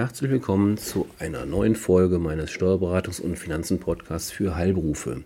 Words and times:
Herzlich 0.00 0.30
willkommen 0.30 0.78
zu 0.78 1.06
einer 1.18 1.44
neuen 1.44 1.74
Folge 1.74 2.18
meines 2.18 2.48
Steuerberatungs- 2.50 3.20
und 3.20 3.38
Finanzen-Podcasts 3.38 4.30
für 4.30 4.56
Heilberufe. 4.56 5.24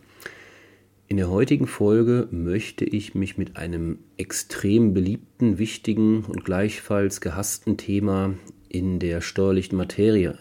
In 1.07 1.17
der 1.17 1.31
heutigen 1.31 1.69
Folge 1.69 2.27
möchte 2.33 2.85
ich 2.85 3.15
mich 3.15 3.39
mit 3.39 3.57
einem 3.57 4.01
extrem 4.17 4.93
beliebten, 4.93 5.59
wichtigen 5.59 6.25
und 6.25 6.45
gleichfalls 6.45 7.21
gehassten 7.21 7.77
Thema 7.77 8.35
in 8.69 8.99
der 8.99 9.21
steuerlichen 9.21 9.79
Materie 9.79 10.39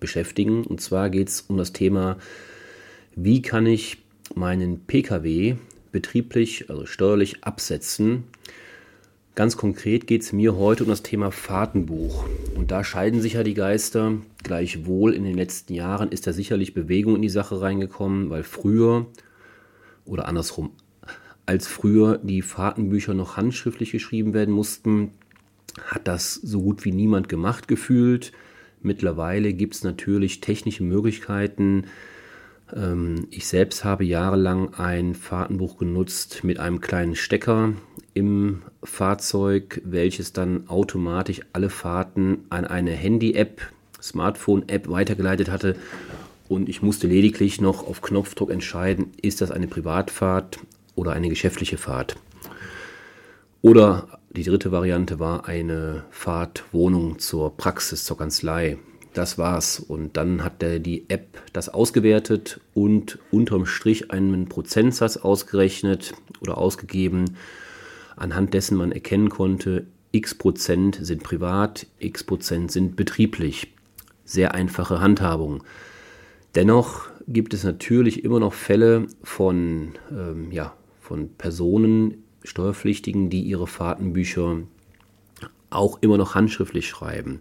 beschäftigen. 0.00 0.64
Und 0.64 0.80
zwar 0.80 1.08
geht 1.08 1.28
es 1.28 1.42
um 1.42 1.56
das 1.56 1.72
Thema, 1.72 2.18
wie 3.14 3.40
kann 3.40 3.66
ich 3.66 3.98
meinen 4.34 4.80
Pkw 4.80 5.58
betrieblich, 5.92 6.70
also 6.70 6.86
steuerlich 6.86 7.44
absetzen, 7.44 8.24
Ganz 9.36 9.58
konkret 9.58 10.06
geht 10.06 10.22
es 10.22 10.32
mir 10.32 10.56
heute 10.56 10.84
um 10.84 10.88
das 10.88 11.02
Thema 11.02 11.30
Fahrtenbuch. 11.30 12.24
Und 12.54 12.70
da 12.70 12.82
scheiden 12.82 13.20
sich 13.20 13.34
ja 13.34 13.42
die 13.42 13.52
Geister. 13.52 14.14
Gleichwohl 14.42 15.12
in 15.12 15.24
den 15.24 15.34
letzten 15.34 15.74
Jahren 15.74 16.10
ist 16.10 16.26
da 16.26 16.32
sicherlich 16.32 16.72
Bewegung 16.72 17.16
in 17.16 17.22
die 17.22 17.28
Sache 17.28 17.60
reingekommen, 17.60 18.30
weil 18.30 18.44
früher 18.44 19.08
oder 20.06 20.26
andersrum, 20.26 20.70
als 21.44 21.66
früher 21.66 22.16
die 22.16 22.40
Fahrtenbücher 22.40 23.12
noch 23.12 23.36
handschriftlich 23.36 23.92
geschrieben 23.92 24.32
werden 24.32 24.54
mussten, 24.54 25.10
hat 25.84 26.08
das 26.08 26.32
so 26.32 26.62
gut 26.62 26.86
wie 26.86 26.92
niemand 26.92 27.28
gemacht 27.28 27.68
gefühlt. 27.68 28.32
Mittlerweile 28.80 29.52
gibt 29.52 29.74
es 29.74 29.84
natürlich 29.84 30.40
technische 30.40 30.82
Möglichkeiten, 30.82 31.84
ich 33.30 33.46
selbst 33.46 33.84
habe 33.84 34.04
jahrelang 34.04 34.74
ein 34.74 35.14
Fahrtenbuch 35.14 35.78
genutzt 35.78 36.42
mit 36.42 36.58
einem 36.58 36.80
kleinen 36.80 37.14
Stecker 37.14 37.74
im 38.12 38.62
Fahrzeug, 38.82 39.80
welches 39.84 40.32
dann 40.32 40.68
automatisch 40.68 41.42
alle 41.52 41.70
Fahrten 41.70 42.44
an 42.50 42.64
eine 42.64 42.90
Handy-App, 42.90 43.60
Smartphone-App 44.02 44.88
weitergeleitet 44.88 45.48
hatte. 45.48 45.76
Und 46.48 46.68
ich 46.68 46.82
musste 46.82 47.06
lediglich 47.06 47.60
noch 47.60 47.86
auf 47.86 48.02
Knopfdruck 48.02 48.50
entscheiden, 48.50 49.12
ist 49.20 49.40
das 49.40 49.50
eine 49.50 49.68
Privatfahrt 49.68 50.58
oder 50.94 51.12
eine 51.12 51.28
geschäftliche 51.28 51.76
Fahrt. 51.76 52.16
Oder 53.62 54.20
die 54.30 54.44
dritte 54.44 54.72
Variante 54.72 55.18
war 55.18 55.46
eine 55.46 56.04
Fahrtwohnung 56.10 57.18
zur 57.18 57.56
Praxis, 57.56 58.04
zur 58.04 58.18
Kanzlei. 58.18 58.78
Das 59.16 59.38
war's. 59.38 59.80
Und 59.80 60.18
dann 60.18 60.44
hat 60.44 60.60
der, 60.60 60.78
die 60.78 61.08
App 61.08 61.42
das 61.54 61.70
ausgewertet 61.70 62.60
und 62.74 63.18
unterm 63.30 63.64
Strich 63.64 64.10
einen 64.10 64.46
Prozentsatz 64.46 65.16
ausgerechnet 65.16 66.12
oder 66.42 66.58
ausgegeben, 66.58 67.34
anhand 68.16 68.52
dessen 68.52 68.76
man 68.76 68.92
erkennen 68.92 69.30
konnte, 69.30 69.86
x 70.12 70.34
Prozent 70.34 70.98
sind 71.00 71.22
privat, 71.22 71.86
x 71.98 72.24
Prozent 72.24 72.70
sind 72.70 72.94
betrieblich. 72.94 73.72
Sehr 74.26 74.54
einfache 74.54 75.00
Handhabung. 75.00 75.64
Dennoch 76.54 77.08
gibt 77.26 77.54
es 77.54 77.64
natürlich 77.64 78.22
immer 78.22 78.38
noch 78.38 78.52
Fälle 78.52 79.06
von, 79.22 79.92
ähm, 80.10 80.52
ja, 80.52 80.74
von 81.00 81.30
Personen, 81.38 82.22
Steuerpflichtigen, 82.44 83.30
die 83.30 83.44
ihre 83.44 83.66
Fahrtenbücher 83.66 84.58
auch 85.70 86.02
immer 86.02 86.18
noch 86.18 86.34
handschriftlich 86.34 86.86
schreiben. 86.86 87.38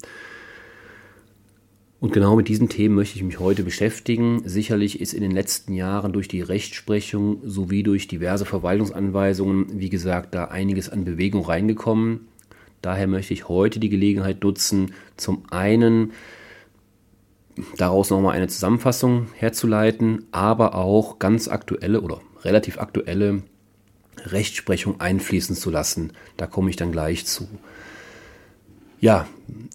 Und 1.99 2.11
genau 2.13 2.35
mit 2.35 2.49
diesen 2.49 2.69
Themen 2.69 2.95
möchte 2.95 3.15
ich 3.15 3.23
mich 3.23 3.39
heute 3.39 3.63
beschäftigen. 3.63 4.41
Sicherlich 4.45 4.99
ist 4.99 5.13
in 5.13 5.21
den 5.21 5.31
letzten 5.31 5.73
Jahren 5.73 6.13
durch 6.13 6.27
die 6.27 6.41
Rechtsprechung 6.41 7.39
sowie 7.43 7.83
durch 7.83 8.07
diverse 8.07 8.45
Verwaltungsanweisungen, 8.45 9.79
wie 9.79 9.89
gesagt, 9.89 10.35
da 10.35 10.45
einiges 10.45 10.89
an 10.89 11.05
Bewegung 11.05 11.45
reingekommen. 11.45 12.27
Daher 12.81 13.07
möchte 13.07 13.33
ich 13.33 13.47
heute 13.47 13.79
die 13.79 13.89
Gelegenheit 13.89 14.43
nutzen, 14.43 14.93
zum 15.17 15.43
einen 15.49 16.11
daraus 17.77 18.09
nochmal 18.09 18.35
eine 18.35 18.47
Zusammenfassung 18.47 19.27
herzuleiten, 19.33 20.25
aber 20.31 20.75
auch 20.75 21.17
ganz 21.17 21.47
aktuelle 21.47 22.01
oder 22.01 22.21
relativ 22.43 22.77
aktuelle 22.77 23.41
Rechtsprechung 24.25 24.99
einfließen 24.99 25.55
zu 25.55 25.71
lassen. 25.71 26.13
Da 26.37 26.45
komme 26.45 26.69
ich 26.69 26.75
dann 26.75 26.91
gleich 26.91 27.25
zu. 27.25 27.47
Ja, 28.99 29.27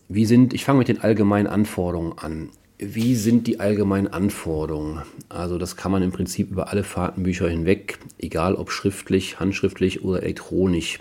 wie 0.08 0.26
sind, 0.26 0.54
ich 0.54 0.64
fange 0.64 0.78
mit 0.78 0.88
den 0.88 1.00
allgemeinen 1.00 1.46
Anforderungen 1.46 2.18
an. 2.18 2.50
Wie 2.78 3.14
sind 3.14 3.46
die 3.46 3.60
allgemeinen 3.60 4.08
Anforderungen? 4.08 5.02
Also 5.28 5.58
das 5.58 5.76
kann 5.76 5.92
man 5.92 6.02
im 6.02 6.12
Prinzip 6.12 6.50
über 6.50 6.68
alle 6.68 6.82
Fahrtenbücher 6.82 7.48
hinweg, 7.48 7.98
egal 8.18 8.54
ob 8.54 8.70
schriftlich, 8.70 9.38
handschriftlich 9.38 10.02
oder 10.02 10.22
elektronisch 10.22 10.98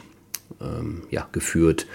ähm, 0.62 1.03
ja, 1.09 1.28
geführt, 1.31 1.88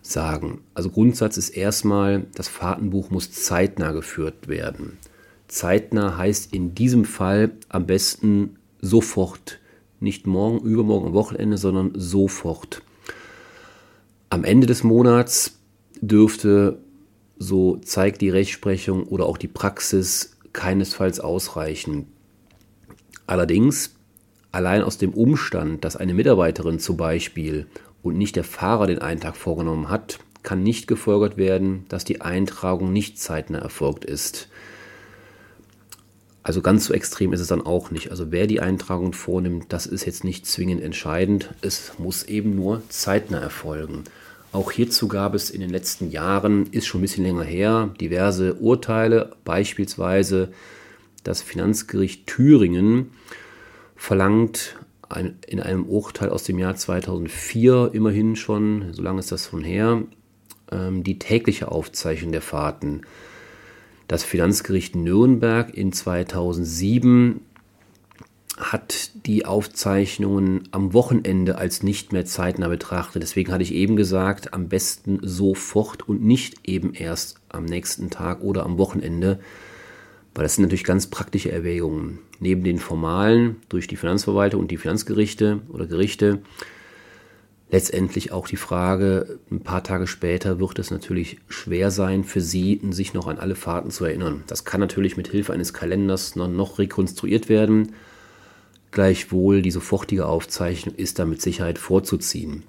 sagen. 0.00 0.60
Also 0.74 0.88
Grundsatz 0.90 1.36
ist 1.36 1.50
erstmal, 1.50 2.24
das 2.34 2.48
Fahrtenbuch 2.48 3.10
muss 3.10 3.30
zeitnah 3.30 3.92
geführt 3.92 4.48
werden. 4.48 4.98
Zeitnah 5.46 6.16
heißt 6.16 6.54
in 6.54 6.74
diesem 6.74 7.04
Fall 7.04 7.52
am 7.68 7.86
besten 7.86 8.56
sofort. 8.80 9.60
Nicht 10.00 10.26
morgen, 10.26 10.58
übermorgen, 10.60 11.08
am 11.08 11.12
Wochenende, 11.12 11.58
sondern 11.58 11.92
sofort. 11.94 12.82
Am 14.32 14.44
Ende 14.44 14.66
des 14.66 14.82
Monats 14.82 15.58
dürfte, 16.00 16.78
so 17.36 17.76
zeigt 17.76 18.22
die 18.22 18.30
Rechtsprechung 18.30 19.02
oder 19.02 19.26
auch 19.26 19.36
die 19.36 19.46
Praxis, 19.46 20.38
keinesfalls 20.54 21.20
ausreichen. 21.20 22.06
Allerdings, 23.26 23.94
allein 24.50 24.80
aus 24.84 24.96
dem 24.96 25.12
Umstand, 25.12 25.84
dass 25.84 25.96
eine 25.96 26.14
Mitarbeiterin 26.14 26.78
zum 26.78 26.96
Beispiel 26.96 27.66
und 28.02 28.16
nicht 28.16 28.34
der 28.36 28.44
Fahrer 28.44 28.86
den 28.86 29.00
Eintrag 29.00 29.36
vorgenommen 29.36 29.90
hat, 29.90 30.18
kann 30.42 30.62
nicht 30.62 30.86
gefolgert 30.86 31.36
werden, 31.36 31.84
dass 31.90 32.04
die 32.04 32.22
Eintragung 32.22 32.90
nicht 32.90 33.18
zeitnah 33.18 33.58
erfolgt 33.58 34.06
ist. 34.06 34.48
Also 36.42 36.62
ganz 36.62 36.86
so 36.86 36.94
extrem 36.94 37.34
ist 37.34 37.40
es 37.40 37.48
dann 37.48 37.60
auch 37.60 37.90
nicht. 37.90 38.10
Also 38.10 38.32
wer 38.32 38.46
die 38.46 38.60
Eintragung 38.60 39.12
vornimmt, 39.12 39.66
das 39.74 39.84
ist 39.84 40.06
jetzt 40.06 40.24
nicht 40.24 40.46
zwingend 40.46 40.82
entscheidend. 40.82 41.50
Es 41.60 41.98
muss 41.98 42.22
eben 42.22 42.56
nur 42.56 42.82
zeitnah 42.88 43.38
erfolgen. 43.38 44.04
Auch 44.52 44.70
hierzu 44.70 45.08
gab 45.08 45.34
es 45.34 45.50
in 45.50 45.60
den 45.60 45.70
letzten 45.70 46.10
Jahren, 46.10 46.66
ist 46.66 46.86
schon 46.86 47.00
ein 47.00 47.02
bisschen 47.02 47.24
länger 47.24 47.42
her, 47.42 47.94
diverse 48.00 48.54
Urteile. 48.54 49.34
Beispielsweise 49.44 50.52
das 51.24 51.40
Finanzgericht 51.40 52.26
Thüringen 52.26 53.12
verlangt 53.96 54.76
in 55.46 55.60
einem 55.60 55.84
Urteil 55.84 56.30
aus 56.30 56.44
dem 56.44 56.58
Jahr 56.58 56.74
2004 56.74 57.90
immerhin 57.92 58.36
schon, 58.36 58.92
so 58.92 59.02
lange 59.02 59.20
ist 59.20 59.32
das 59.32 59.46
von 59.46 59.62
her, 59.62 60.02
ähm, 60.70 61.02
die 61.02 61.18
tägliche 61.18 61.70
Aufzeichnung 61.70 62.32
der 62.32 62.42
Fahrten 62.42 63.02
das 64.08 64.24
Finanzgericht 64.24 64.94
Nürnberg 64.94 65.72
in 65.74 65.92
2007 65.92 67.40
hat 68.62 69.10
die 69.26 69.44
Aufzeichnungen 69.44 70.68
am 70.70 70.92
Wochenende 70.92 71.58
als 71.58 71.82
nicht 71.82 72.12
mehr 72.12 72.24
zeitnah 72.24 72.68
betrachtet. 72.68 73.22
Deswegen 73.22 73.52
hatte 73.52 73.62
ich 73.62 73.74
eben 73.74 73.96
gesagt, 73.96 74.54
am 74.54 74.68
besten 74.68 75.18
sofort 75.22 76.08
und 76.08 76.22
nicht 76.22 76.56
eben 76.64 76.94
erst 76.94 77.40
am 77.48 77.64
nächsten 77.64 78.10
Tag 78.10 78.42
oder 78.42 78.64
am 78.64 78.78
Wochenende, 78.78 79.40
weil 80.34 80.44
das 80.44 80.54
sind 80.56 80.62
natürlich 80.62 80.84
ganz 80.84 81.08
praktische 81.08 81.52
Erwägungen. 81.52 82.20
Neben 82.40 82.64
den 82.64 82.78
formalen 82.78 83.56
durch 83.68 83.86
die 83.86 83.96
Finanzverwaltung 83.96 84.60
und 84.60 84.70
die 84.70 84.78
Finanzgerichte 84.78 85.60
oder 85.68 85.86
Gerichte 85.86 86.42
letztendlich 87.72 88.32
auch 88.32 88.46
die 88.46 88.56
Frage, 88.56 89.38
ein 89.50 89.60
paar 89.60 89.82
Tage 89.82 90.06
später 90.06 90.60
wird 90.60 90.78
es 90.78 90.90
natürlich 90.90 91.38
schwer 91.48 91.90
sein 91.90 92.22
für 92.22 92.42
Sie, 92.42 92.80
sich 92.90 93.14
noch 93.14 93.26
an 93.26 93.38
alle 93.38 93.56
Fahrten 93.56 93.90
zu 93.90 94.04
erinnern. 94.04 94.44
Das 94.46 94.64
kann 94.64 94.78
natürlich 94.78 95.16
mit 95.16 95.28
Hilfe 95.28 95.54
eines 95.54 95.72
Kalenders 95.72 96.36
noch, 96.36 96.48
noch 96.48 96.78
rekonstruiert 96.78 97.48
werden. 97.48 97.94
Gleichwohl 98.92 99.62
die 99.62 99.70
sofortige 99.70 100.26
Aufzeichnung 100.26 100.94
ist 100.94 101.18
da 101.18 101.24
mit 101.24 101.40
Sicherheit 101.40 101.78
vorzuziehen. 101.78 102.62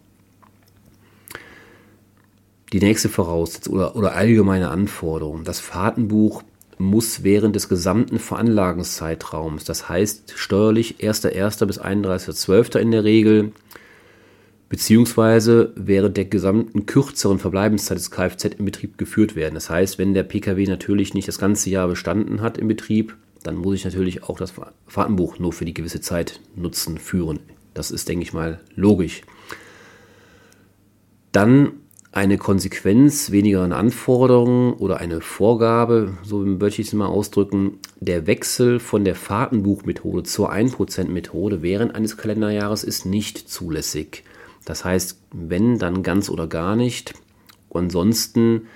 Die 2.72 2.80
nächste 2.80 3.10
Voraussetzung 3.10 3.76
oder, 3.76 3.96
oder 3.96 4.16
allgemeine 4.16 4.70
Anforderung. 4.70 5.44
Das 5.44 5.60
Fahrtenbuch 5.60 6.42
muss 6.80 7.24
während 7.24 7.56
des 7.56 7.70
gesamten 7.70 8.20
Veranlagungszeitraums, 8.20 9.64
das 9.64 9.90
heißt 9.90 10.34
steuerlich 10.36 10.96
1.1. 11.00 11.66
bis 11.66 11.80
31.12. 11.80 12.80
in 12.80 12.92
der 12.92 13.04
Regel, 13.04 13.52
beziehungsweise 14.70 15.72
während 15.76 16.18
der 16.18 16.26
gesamten 16.26 16.86
kürzeren 16.86 17.38
Verbleibenszeit 17.38 17.98
des 17.98 18.10
Kfz 18.10 18.46
im 18.58 18.66
Betrieb 18.66 18.98
geführt 18.98 19.36
werden. 19.36 19.54
Das 19.54 19.70
heißt, 19.70 20.00
wenn 20.00 20.14
der 20.14 20.24
Pkw 20.24 20.66
natürlich 20.66 21.14
nicht 21.14 21.28
das 21.28 21.38
ganze 21.38 21.70
Jahr 21.70 21.88
bestanden 21.88 22.42
hat 22.42 22.58
im 22.58 22.70
Betrieb, 22.70 23.16
dann 23.44 23.56
muss 23.56 23.76
ich 23.76 23.86
natürlich 23.86 24.24
auch 24.24 24.38
das 24.38 24.54
Fahrtenbuch 24.88 25.40
nur 25.40 25.54
für 25.54 25.66
die 25.66 25.74
gewisse 25.74 26.02
Zeit 26.02 26.40
nutzen, 26.56 26.98
führen. 26.98 27.40
Das 27.74 27.92
ist, 27.92 28.08
denke 28.08 28.24
ich 28.24 28.34
mal, 28.34 28.60
logisch. 28.76 29.22
Dann 31.32 31.74
eine 32.14 32.38
Konsequenz, 32.38 33.32
weniger 33.32 33.64
eine 33.64 33.76
Anforderung 33.76 34.74
oder 34.74 34.98
eine 34.98 35.20
Vorgabe, 35.20 36.16
so 36.22 36.38
möchte 36.40 36.82
ich 36.82 36.88
es 36.88 36.94
mal 36.94 37.08
ausdrücken, 37.08 37.80
der 38.00 38.28
Wechsel 38.28 38.80
von 38.80 39.04
der 39.04 39.16
Fahrtenbuchmethode 39.16 40.22
zur 40.22 40.54
1%-Methode 40.54 41.64
während 41.64 41.96
eines 41.96 42.16
Kalenderjahres 42.16 42.84
ist 42.84 43.08
nicht 43.08 43.50
zulässig. 43.50 44.24
Das 44.64 44.86
heißt, 44.86 45.20
wenn, 45.32 45.80
dann 45.80 46.04
ganz 46.04 46.30
oder 46.30 46.46
gar 46.46 46.76
nicht. 46.76 47.16
Ansonsten 47.74 48.68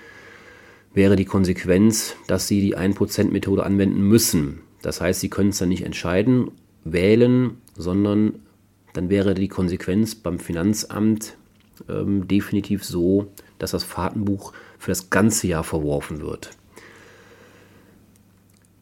wäre 0.97 1.15
die 1.15 1.25
Konsequenz, 1.25 2.15
dass 2.27 2.47
Sie 2.47 2.59
die 2.59 2.75
1%-Methode 2.75 3.63
anwenden 3.63 4.01
müssen. 4.01 4.63
Das 4.81 4.99
heißt, 4.99 5.21
Sie 5.21 5.29
können 5.29 5.49
es 5.49 5.59
dann 5.59 5.69
nicht 5.69 5.85
entscheiden, 5.85 6.51
wählen, 6.83 7.57
sondern 7.77 8.39
dann 8.93 9.09
wäre 9.09 9.35
die 9.35 9.47
Konsequenz 9.47 10.15
beim 10.15 10.39
Finanzamt 10.39 11.37
ähm, 11.87 12.27
definitiv 12.27 12.83
so, 12.83 13.27
dass 13.59 13.71
das 13.71 13.83
Fahrtenbuch 13.83 14.53
für 14.79 14.89
das 14.91 15.11
ganze 15.11 15.47
Jahr 15.47 15.63
verworfen 15.63 16.19
wird. 16.21 16.56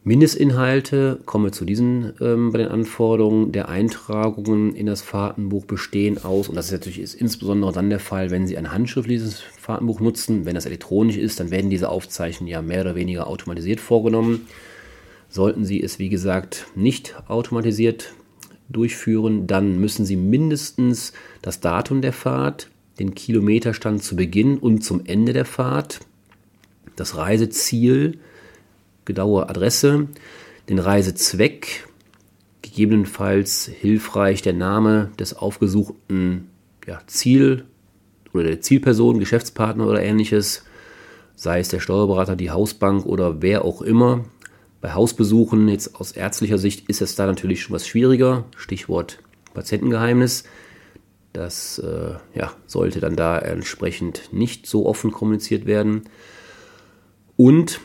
Mindestinhalte, 0.06 1.18
kommen 1.26 1.46
wir 1.46 1.52
zu 1.52 1.64
diesen 1.64 2.12
ähm, 2.20 2.52
bei 2.52 2.58
den 2.58 2.68
Anforderungen 2.68 3.50
der 3.50 3.68
Eintragungen 3.68 4.72
in 4.72 4.86
das 4.86 5.02
Fahrtenbuch 5.02 5.64
bestehen 5.64 6.22
aus, 6.22 6.48
und 6.48 6.54
das 6.54 6.66
ist 6.66 6.72
natürlich 6.72 7.00
ist 7.00 7.14
insbesondere 7.14 7.72
dann 7.72 7.90
der 7.90 7.98
Fall, 7.98 8.30
wenn 8.30 8.46
Sie 8.46 8.56
ein 8.56 8.70
handschriftliches 8.70 9.40
Fahrtenbuch 9.40 9.98
nutzen. 9.98 10.44
Wenn 10.44 10.54
das 10.54 10.64
elektronisch 10.64 11.16
ist, 11.16 11.40
dann 11.40 11.50
werden 11.50 11.70
diese 11.70 11.88
Aufzeichnungen 11.88 12.52
ja 12.52 12.62
mehr 12.62 12.82
oder 12.82 12.94
weniger 12.94 13.26
automatisiert 13.26 13.80
vorgenommen. 13.80 14.46
Sollten 15.28 15.64
Sie 15.64 15.82
es, 15.82 15.98
wie 15.98 16.08
gesagt, 16.08 16.68
nicht 16.76 17.16
automatisiert 17.26 18.14
durchführen, 18.68 19.48
dann 19.48 19.80
müssen 19.80 20.06
Sie 20.06 20.16
mindestens 20.16 21.14
das 21.42 21.58
Datum 21.58 22.00
der 22.00 22.12
Fahrt, 22.12 22.70
den 23.00 23.16
Kilometerstand 23.16 24.04
zu 24.04 24.14
Beginn 24.14 24.58
und 24.58 24.84
zum 24.84 25.04
Ende 25.04 25.32
der 25.32 25.46
Fahrt, 25.46 25.98
das 26.94 27.16
Reiseziel, 27.16 28.20
genaue 29.06 29.48
Adresse, 29.48 30.08
den 30.68 30.78
Reisezweck, 30.78 31.88
gegebenenfalls 32.60 33.70
hilfreich 33.80 34.42
der 34.42 34.52
Name 34.52 35.10
des 35.18 35.34
aufgesuchten 35.34 36.50
ja, 36.86 37.00
Ziel 37.06 37.64
oder 38.34 38.44
der 38.44 38.60
Zielperson, 38.60 39.18
Geschäftspartner 39.18 39.86
oder 39.86 40.02
ähnliches, 40.02 40.64
sei 41.34 41.60
es 41.60 41.68
der 41.68 41.80
Steuerberater, 41.80 42.36
die 42.36 42.50
Hausbank 42.50 43.06
oder 43.06 43.40
wer 43.40 43.64
auch 43.64 43.80
immer. 43.80 44.24
Bei 44.80 44.92
Hausbesuchen, 44.92 45.68
jetzt 45.68 45.96
aus 45.96 46.12
ärztlicher 46.12 46.58
Sicht, 46.58 46.88
ist 46.88 47.00
es 47.00 47.14
da 47.14 47.26
natürlich 47.26 47.62
schon 47.62 47.74
was 47.74 47.86
schwieriger. 47.86 48.44
Stichwort 48.56 49.18
Patientengeheimnis. 49.54 50.44
Das 51.32 51.78
äh, 51.78 52.14
ja, 52.34 52.52
sollte 52.66 53.00
dann 53.00 53.16
da 53.16 53.38
entsprechend 53.38 54.32
nicht 54.32 54.66
so 54.66 54.86
offen 54.86 55.12
kommuniziert 55.12 55.66
werden. 55.66 56.02
Und 57.36 57.80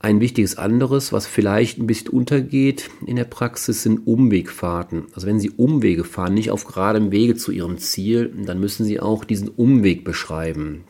ein 0.00 0.20
wichtiges 0.20 0.56
anderes, 0.56 1.12
was 1.12 1.26
vielleicht 1.26 1.78
ein 1.78 1.86
bisschen 1.88 2.10
untergeht 2.10 2.88
in 3.04 3.16
der 3.16 3.24
Praxis, 3.24 3.82
sind 3.82 4.06
Umwegfahrten. 4.06 5.06
Also 5.14 5.26
wenn 5.26 5.40
Sie 5.40 5.50
Umwege 5.50 6.04
fahren, 6.04 6.34
nicht 6.34 6.52
auf 6.52 6.64
geradem 6.64 7.10
Wege 7.10 7.34
zu 7.34 7.50
Ihrem 7.50 7.78
Ziel, 7.78 8.32
dann 8.46 8.60
müssen 8.60 8.84
Sie 8.84 9.00
auch 9.00 9.24
diesen 9.24 9.48
Umweg 9.48 10.04
beschreiben. 10.04 10.84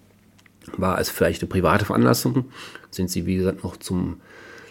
War 0.76 1.00
es 1.00 1.08
vielleicht 1.08 1.40
eine 1.40 1.48
private 1.48 1.86
Veranlassung? 1.86 2.46
Sind 2.90 3.10
Sie, 3.10 3.24
wie 3.24 3.36
gesagt, 3.36 3.64
noch 3.64 3.78
zum, 3.78 4.20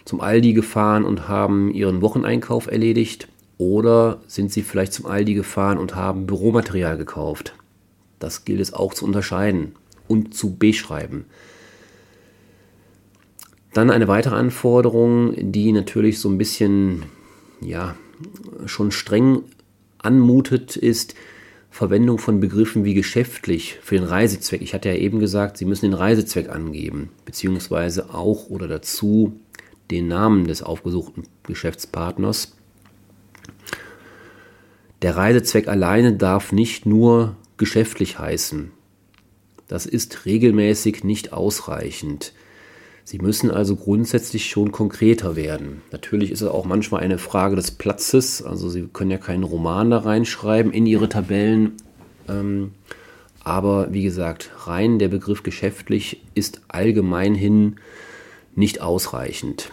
zum 0.04 0.20
Aldi 0.20 0.52
gefahren 0.52 1.04
und 1.04 1.26
haben 1.26 1.72
Ihren 1.72 2.00
Wocheneinkauf 2.00 2.70
erledigt? 2.70 3.26
Oder 3.58 4.20
sind 4.28 4.52
Sie 4.52 4.62
vielleicht 4.62 4.92
zum 4.92 5.06
Aldi 5.06 5.34
gefahren 5.34 5.78
und 5.78 5.96
haben 5.96 6.26
Büromaterial 6.26 6.96
gekauft? 6.96 7.54
Das 8.20 8.44
gilt 8.44 8.60
es 8.60 8.72
auch 8.72 8.94
zu 8.94 9.04
unterscheiden 9.04 9.72
und 10.06 10.32
zu 10.32 10.56
beschreiben. 10.56 11.24
Dann 13.78 13.92
eine 13.92 14.08
weitere 14.08 14.34
Anforderung, 14.34 15.34
die 15.36 15.70
natürlich 15.70 16.18
so 16.18 16.28
ein 16.28 16.36
bisschen, 16.36 17.04
ja, 17.60 17.94
schon 18.66 18.90
streng 18.90 19.44
anmutet, 19.98 20.74
ist 20.74 21.14
Verwendung 21.70 22.18
von 22.18 22.40
Begriffen 22.40 22.84
wie 22.84 22.94
geschäftlich 22.94 23.78
für 23.80 23.94
den 23.94 24.02
Reisezweck. 24.02 24.62
Ich 24.62 24.74
hatte 24.74 24.88
ja 24.88 24.96
eben 24.96 25.20
gesagt, 25.20 25.58
Sie 25.58 25.64
müssen 25.64 25.84
den 25.84 25.94
Reisezweck 25.94 26.48
angeben, 26.48 27.10
beziehungsweise 27.24 28.12
auch 28.12 28.50
oder 28.50 28.66
dazu 28.66 29.38
den 29.92 30.08
Namen 30.08 30.48
des 30.48 30.64
aufgesuchten 30.64 31.22
Geschäftspartners. 31.44 32.56
Der 35.02 35.16
Reisezweck 35.16 35.68
alleine 35.68 36.14
darf 36.14 36.50
nicht 36.50 36.84
nur 36.84 37.36
geschäftlich 37.58 38.18
heißen. 38.18 38.72
Das 39.68 39.86
ist 39.86 40.26
regelmäßig 40.26 41.04
nicht 41.04 41.32
ausreichend. 41.32 42.32
Sie 43.08 43.18
müssen 43.20 43.50
also 43.50 43.74
grundsätzlich 43.74 44.50
schon 44.50 44.70
konkreter 44.70 45.34
werden. 45.34 45.80
Natürlich 45.92 46.30
ist 46.30 46.42
es 46.42 46.48
auch 46.48 46.66
manchmal 46.66 47.00
eine 47.00 47.16
Frage 47.16 47.56
des 47.56 47.70
Platzes. 47.70 48.42
Also 48.42 48.68
Sie 48.68 48.86
können 48.92 49.10
ja 49.10 49.16
keinen 49.16 49.44
Roman 49.44 49.90
da 49.90 50.00
reinschreiben 50.00 50.72
in 50.72 50.84
Ihre 50.84 51.08
Tabellen. 51.08 51.72
Ähm, 52.28 52.72
aber 53.42 53.94
wie 53.94 54.02
gesagt, 54.02 54.50
rein 54.66 54.98
der 54.98 55.08
Begriff 55.08 55.42
geschäftlich 55.42 56.22
ist 56.34 56.60
allgemein 56.68 57.76
nicht 58.54 58.82
ausreichend. 58.82 59.70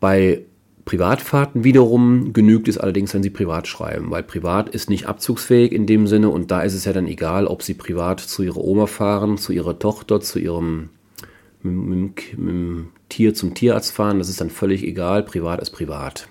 Bei 0.00 0.46
Privatfahrten 0.88 1.64
wiederum 1.64 2.32
genügt 2.32 2.66
es 2.66 2.78
allerdings, 2.78 3.12
wenn 3.12 3.22
Sie 3.22 3.28
privat 3.28 3.68
schreiben, 3.68 4.10
weil 4.10 4.22
privat 4.22 4.70
ist 4.70 4.88
nicht 4.88 5.04
abzugsfähig 5.04 5.72
in 5.72 5.84
dem 5.84 6.06
Sinne 6.06 6.30
und 6.30 6.50
da 6.50 6.62
ist 6.62 6.72
es 6.72 6.86
ja 6.86 6.94
dann 6.94 7.06
egal, 7.06 7.46
ob 7.46 7.62
Sie 7.62 7.74
privat 7.74 8.20
zu 8.20 8.42
Ihrer 8.42 8.56
Oma 8.56 8.86
fahren, 8.86 9.36
zu 9.36 9.52
Ihrer 9.52 9.78
Tochter, 9.78 10.22
zu 10.22 10.38
Ihrem 10.38 10.88
mit, 11.62 11.74
mit, 11.74 12.38
mit 12.38 12.54
dem 12.54 12.88
Tier 13.10 13.34
zum 13.34 13.52
Tierarzt 13.52 13.92
fahren, 13.92 14.18
das 14.18 14.30
ist 14.30 14.40
dann 14.40 14.48
völlig 14.48 14.82
egal, 14.82 15.24
privat 15.24 15.60
ist 15.60 15.72
privat. 15.72 16.26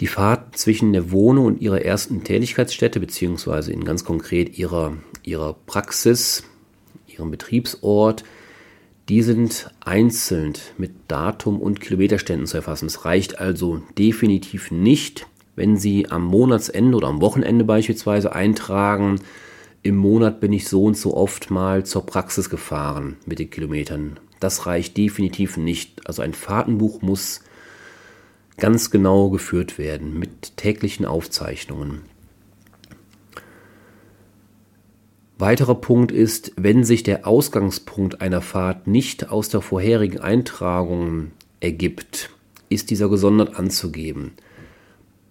Die 0.00 0.06
Fahrt 0.06 0.56
zwischen 0.56 0.94
der 0.94 1.10
Wohnung 1.10 1.44
und 1.44 1.60
ihrer 1.60 1.82
ersten 1.82 2.24
Tätigkeitsstätte, 2.24 3.00
beziehungsweise 3.00 3.70
in 3.70 3.84
ganz 3.84 4.06
konkret 4.06 4.56
ihrer, 4.58 4.96
ihrer 5.24 5.56
Praxis, 5.66 6.42
ihrem 7.06 7.30
Betriebsort, 7.30 8.24
die 9.08 9.22
sind 9.22 9.70
einzeln 9.80 10.54
mit 10.76 10.92
Datum 11.08 11.60
und 11.60 11.80
Kilometerständen 11.80 12.46
zu 12.46 12.58
erfassen. 12.58 12.86
Es 12.86 13.04
reicht 13.04 13.38
also 13.38 13.82
definitiv 13.96 14.70
nicht, 14.70 15.26
wenn 15.56 15.76
Sie 15.76 16.10
am 16.10 16.24
Monatsende 16.24 16.96
oder 16.96 17.08
am 17.08 17.20
Wochenende 17.20 17.64
beispielsweise 17.64 18.34
eintragen, 18.34 19.20
im 19.82 19.96
Monat 19.96 20.40
bin 20.40 20.52
ich 20.52 20.68
so 20.68 20.84
und 20.84 20.96
so 20.96 21.14
oft 21.14 21.50
mal 21.50 21.86
zur 21.86 22.04
Praxis 22.04 22.50
gefahren 22.50 23.16
mit 23.26 23.38
den 23.38 23.50
Kilometern. 23.50 24.20
Das 24.40 24.66
reicht 24.66 24.96
definitiv 24.96 25.56
nicht. 25.56 26.06
Also 26.06 26.22
ein 26.22 26.34
Fahrtenbuch 26.34 27.00
muss 27.02 27.40
ganz 28.56 28.90
genau 28.90 29.30
geführt 29.30 29.78
werden 29.78 30.18
mit 30.18 30.56
täglichen 30.56 31.06
Aufzeichnungen. 31.06 32.02
Weiterer 35.40 35.76
Punkt 35.76 36.10
ist, 36.10 36.50
wenn 36.56 36.82
sich 36.82 37.04
der 37.04 37.24
Ausgangspunkt 37.24 38.20
einer 38.20 38.40
Fahrt 38.40 38.88
nicht 38.88 39.30
aus 39.30 39.48
der 39.48 39.60
vorherigen 39.60 40.18
Eintragung 40.18 41.30
ergibt, 41.60 42.30
ist 42.68 42.90
dieser 42.90 43.08
gesondert 43.08 43.56
anzugeben. 43.56 44.32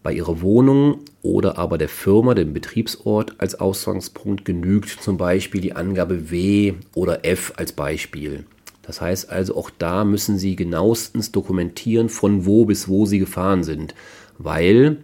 Bei 0.04 0.14
Ihrer 0.14 0.42
Wohnung 0.42 1.00
oder 1.24 1.58
aber 1.58 1.78
der 1.78 1.90
Firma, 1.90 2.36
dem 2.36 2.54
Betriebsort 2.54 3.36
als 3.40 3.56
Ausgangspunkt 3.60 4.46
genügt 4.46 5.02
zum 5.02 5.18
Beispiel 5.18 5.60
die 5.60 5.76
Angabe 5.76 6.32
W 6.32 6.76
oder 6.96 7.26
F 7.26 7.52
als 7.58 7.74
Beispiel. 7.74 8.46
Das 8.84 9.02
heißt 9.02 9.30
also, 9.30 9.58
auch 9.58 9.70
da 9.78 10.06
müssen 10.06 10.38
Sie 10.38 10.56
genauestens 10.56 11.34
dokumentieren, 11.34 12.08
von 12.08 12.46
wo 12.46 12.64
bis 12.64 12.88
wo 12.88 13.06
Sie 13.06 13.20
gefahren 13.20 13.64
sind, 13.64 13.94
weil 14.38 15.00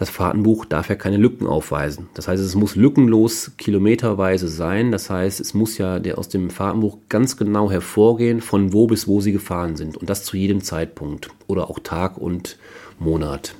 das 0.00 0.08
Fahrtenbuch 0.08 0.64
darf 0.64 0.88
ja 0.88 0.94
keine 0.94 1.18
Lücken 1.18 1.46
aufweisen. 1.46 2.08
Das 2.14 2.26
heißt, 2.26 2.42
es 2.42 2.54
muss 2.54 2.74
lückenlos 2.74 3.52
kilometerweise 3.58 4.48
sein. 4.48 4.92
Das 4.92 5.10
heißt, 5.10 5.40
es 5.40 5.52
muss 5.52 5.76
ja 5.76 5.98
der 5.98 6.16
aus 6.16 6.30
dem 6.30 6.48
Fahrtenbuch 6.48 6.96
ganz 7.10 7.36
genau 7.36 7.70
hervorgehen, 7.70 8.40
von 8.40 8.72
wo 8.72 8.86
bis 8.86 9.06
wo 9.06 9.20
sie 9.20 9.30
gefahren 9.30 9.76
sind. 9.76 9.98
Und 9.98 10.08
das 10.08 10.24
zu 10.24 10.38
jedem 10.38 10.62
Zeitpunkt 10.62 11.28
oder 11.48 11.68
auch 11.68 11.78
Tag 11.80 12.16
und 12.16 12.56
Monat. 12.98 13.54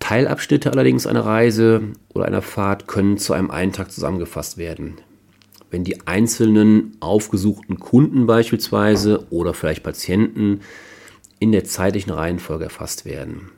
Teilabschnitte 0.00 0.70
allerdings 0.70 1.06
einer 1.06 1.24
Reise 1.24 1.80
oder 2.12 2.26
einer 2.26 2.42
Fahrt 2.42 2.86
können 2.86 3.16
zu 3.16 3.32
einem 3.32 3.50
Eintrag 3.50 3.90
zusammengefasst 3.90 4.58
werden. 4.58 4.98
Wenn 5.70 5.82
die 5.82 6.06
einzelnen 6.06 6.94
aufgesuchten 7.00 7.80
Kunden 7.80 8.26
beispielsweise 8.26 9.26
oder 9.30 9.54
vielleicht 9.54 9.82
Patienten 9.82 10.60
in 11.38 11.52
der 11.52 11.64
zeitlichen 11.64 12.12
Reihenfolge 12.12 12.64
erfasst 12.64 13.06
werden. 13.06 13.48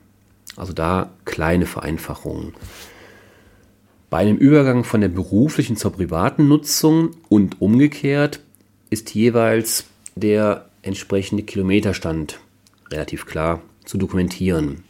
Also 0.57 0.73
da 0.73 1.11
kleine 1.23 1.65
Vereinfachungen. 1.65 2.53
Bei 4.09 4.17
einem 4.17 4.37
Übergang 4.37 4.83
von 4.83 5.01
der 5.01 5.09
beruflichen 5.09 5.77
zur 5.77 5.91
privaten 5.91 6.47
Nutzung 6.47 7.11
und 7.29 7.61
umgekehrt 7.61 8.41
ist 8.89 9.13
jeweils 9.13 9.85
der 10.15 10.65
entsprechende 10.81 11.43
Kilometerstand 11.43 12.39
relativ 12.89 13.25
klar 13.25 13.61
zu 13.85 13.97
dokumentieren. 13.97 14.83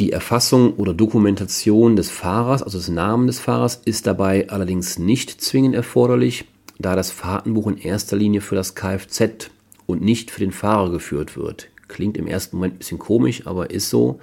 Die 0.00 0.10
Erfassung 0.10 0.74
oder 0.74 0.92
Dokumentation 0.92 1.94
des 1.94 2.10
Fahrers, 2.10 2.64
also 2.64 2.78
des 2.78 2.88
Namens 2.88 3.36
des 3.36 3.44
Fahrers, 3.44 3.80
ist 3.84 4.08
dabei 4.08 4.50
allerdings 4.50 4.98
nicht 4.98 5.40
zwingend 5.40 5.76
erforderlich, 5.76 6.46
da 6.80 6.96
das 6.96 7.12
Fahrtenbuch 7.12 7.68
in 7.68 7.78
erster 7.78 8.16
Linie 8.16 8.40
für 8.40 8.56
das 8.56 8.74
Kfz 8.74 9.50
und 9.86 10.02
nicht 10.02 10.32
für 10.32 10.40
den 10.40 10.50
Fahrer 10.50 10.90
geführt 10.90 11.36
wird. 11.36 11.68
Klingt 11.88 12.16
im 12.16 12.26
ersten 12.26 12.56
Moment 12.56 12.74
ein 12.74 12.78
bisschen 12.78 12.98
komisch, 12.98 13.46
aber 13.46 13.70
ist 13.70 13.90
so. 13.90 14.20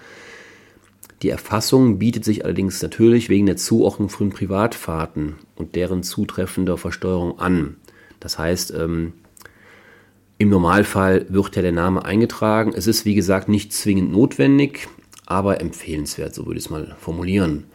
Die 1.21 1.29
Erfassung 1.29 1.99
bietet 1.99 2.25
sich 2.25 2.43
allerdings 2.43 2.81
natürlich 2.81 3.29
wegen 3.29 3.45
der 3.45 3.57
Zuordnung 3.57 4.09
von 4.09 4.31
Privatfahrten 4.31 5.35
und 5.55 5.75
deren 5.75 6.01
zutreffender 6.01 6.77
Versteuerung 6.77 7.39
an. 7.39 7.75
Das 8.19 8.39
heißt, 8.39 8.71
ähm, 8.71 9.13
im 10.39 10.49
Normalfall 10.49 11.27
wird 11.29 11.55
ja 11.55 11.61
der 11.61 11.71
Name 11.71 12.03
eingetragen. 12.03 12.73
Es 12.75 12.87
ist, 12.87 13.05
wie 13.05 13.13
gesagt, 13.13 13.47
nicht 13.47 13.73
zwingend 13.73 14.11
notwendig, 14.11 14.87
aber 15.27 15.61
empfehlenswert, 15.61 16.33
so 16.33 16.47
würde 16.47 16.57
ich 16.57 16.65
es 16.65 16.71
mal 16.71 16.95
formulieren. 16.99 17.65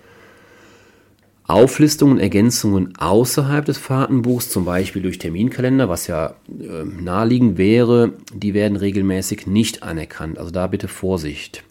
Auflistungen, 1.48 2.18
Ergänzungen 2.18 2.96
außerhalb 2.98 3.64
des 3.64 3.78
Fahrtenbuchs, 3.78 4.50
zum 4.50 4.64
Beispiel 4.64 5.02
durch 5.02 5.18
Terminkalender, 5.18 5.88
was 5.88 6.08
ja 6.08 6.34
äh, 6.48 6.84
naheliegend 6.84 7.56
wäre, 7.56 8.14
die 8.32 8.52
werden 8.52 8.76
regelmäßig 8.76 9.46
nicht 9.46 9.84
anerkannt. 9.84 10.38
Also 10.38 10.50
da 10.50 10.66
bitte 10.66 10.88
Vorsicht. 10.88 11.62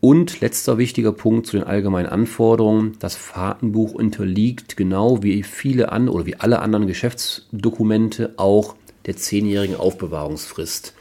Und 0.00 0.40
letzter 0.40 0.78
wichtiger 0.78 1.12
Punkt 1.12 1.46
zu 1.46 1.56
den 1.56 1.66
allgemeinen 1.66 2.08
Anforderungen. 2.08 2.96
Das 3.00 3.16
Fahrtenbuch 3.16 3.92
unterliegt 3.92 4.76
genau 4.76 5.22
wie 5.22 5.42
viele 5.42 5.90
andere 5.92 6.16
oder 6.16 6.26
wie 6.26 6.36
alle 6.36 6.60
anderen 6.60 6.86
Geschäftsdokumente 6.86 8.34
auch 8.36 8.76
der 9.06 9.16
zehnjährigen 9.16 9.76
Aufbewahrungsfrist 9.76 10.94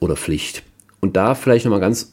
oder 0.00 0.16
Pflicht. 0.16 0.62
Und 1.00 1.16
da 1.16 1.34
vielleicht 1.34 1.66
nochmal 1.66 1.80
ganz, 1.80 2.11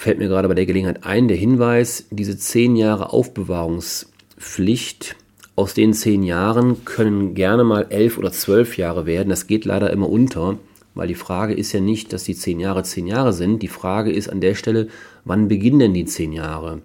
fällt 0.00 0.18
mir 0.18 0.28
gerade 0.28 0.48
bei 0.48 0.54
der 0.54 0.64
Gelegenheit 0.64 1.04
ein, 1.04 1.28
der 1.28 1.36
Hinweis, 1.36 2.06
diese 2.10 2.38
zehn 2.38 2.74
Jahre 2.74 3.12
Aufbewahrungspflicht, 3.12 5.14
aus 5.56 5.74
den 5.74 5.92
zehn 5.92 6.22
Jahren 6.22 6.86
können 6.86 7.34
gerne 7.34 7.64
mal 7.64 7.86
elf 7.90 8.16
oder 8.16 8.32
zwölf 8.32 8.78
Jahre 8.78 9.04
werden. 9.04 9.28
Das 9.28 9.46
geht 9.46 9.66
leider 9.66 9.90
immer 9.90 10.08
unter. 10.08 10.58
Weil 10.94 11.06
die 11.06 11.14
Frage 11.14 11.52
ist 11.52 11.72
ja 11.72 11.80
nicht, 11.80 12.14
dass 12.14 12.24
die 12.24 12.34
zehn 12.34 12.60
Jahre 12.60 12.82
zehn 12.82 13.06
Jahre 13.06 13.34
sind. 13.34 13.62
Die 13.62 13.68
Frage 13.68 14.10
ist 14.10 14.30
an 14.30 14.40
der 14.40 14.54
Stelle, 14.54 14.88
wann 15.26 15.48
beginnen 15.48 15.80
denn 15.80 15.92
die 15.92 16.06
zehn 16.06 16.32
Jahre? 16.32 16.80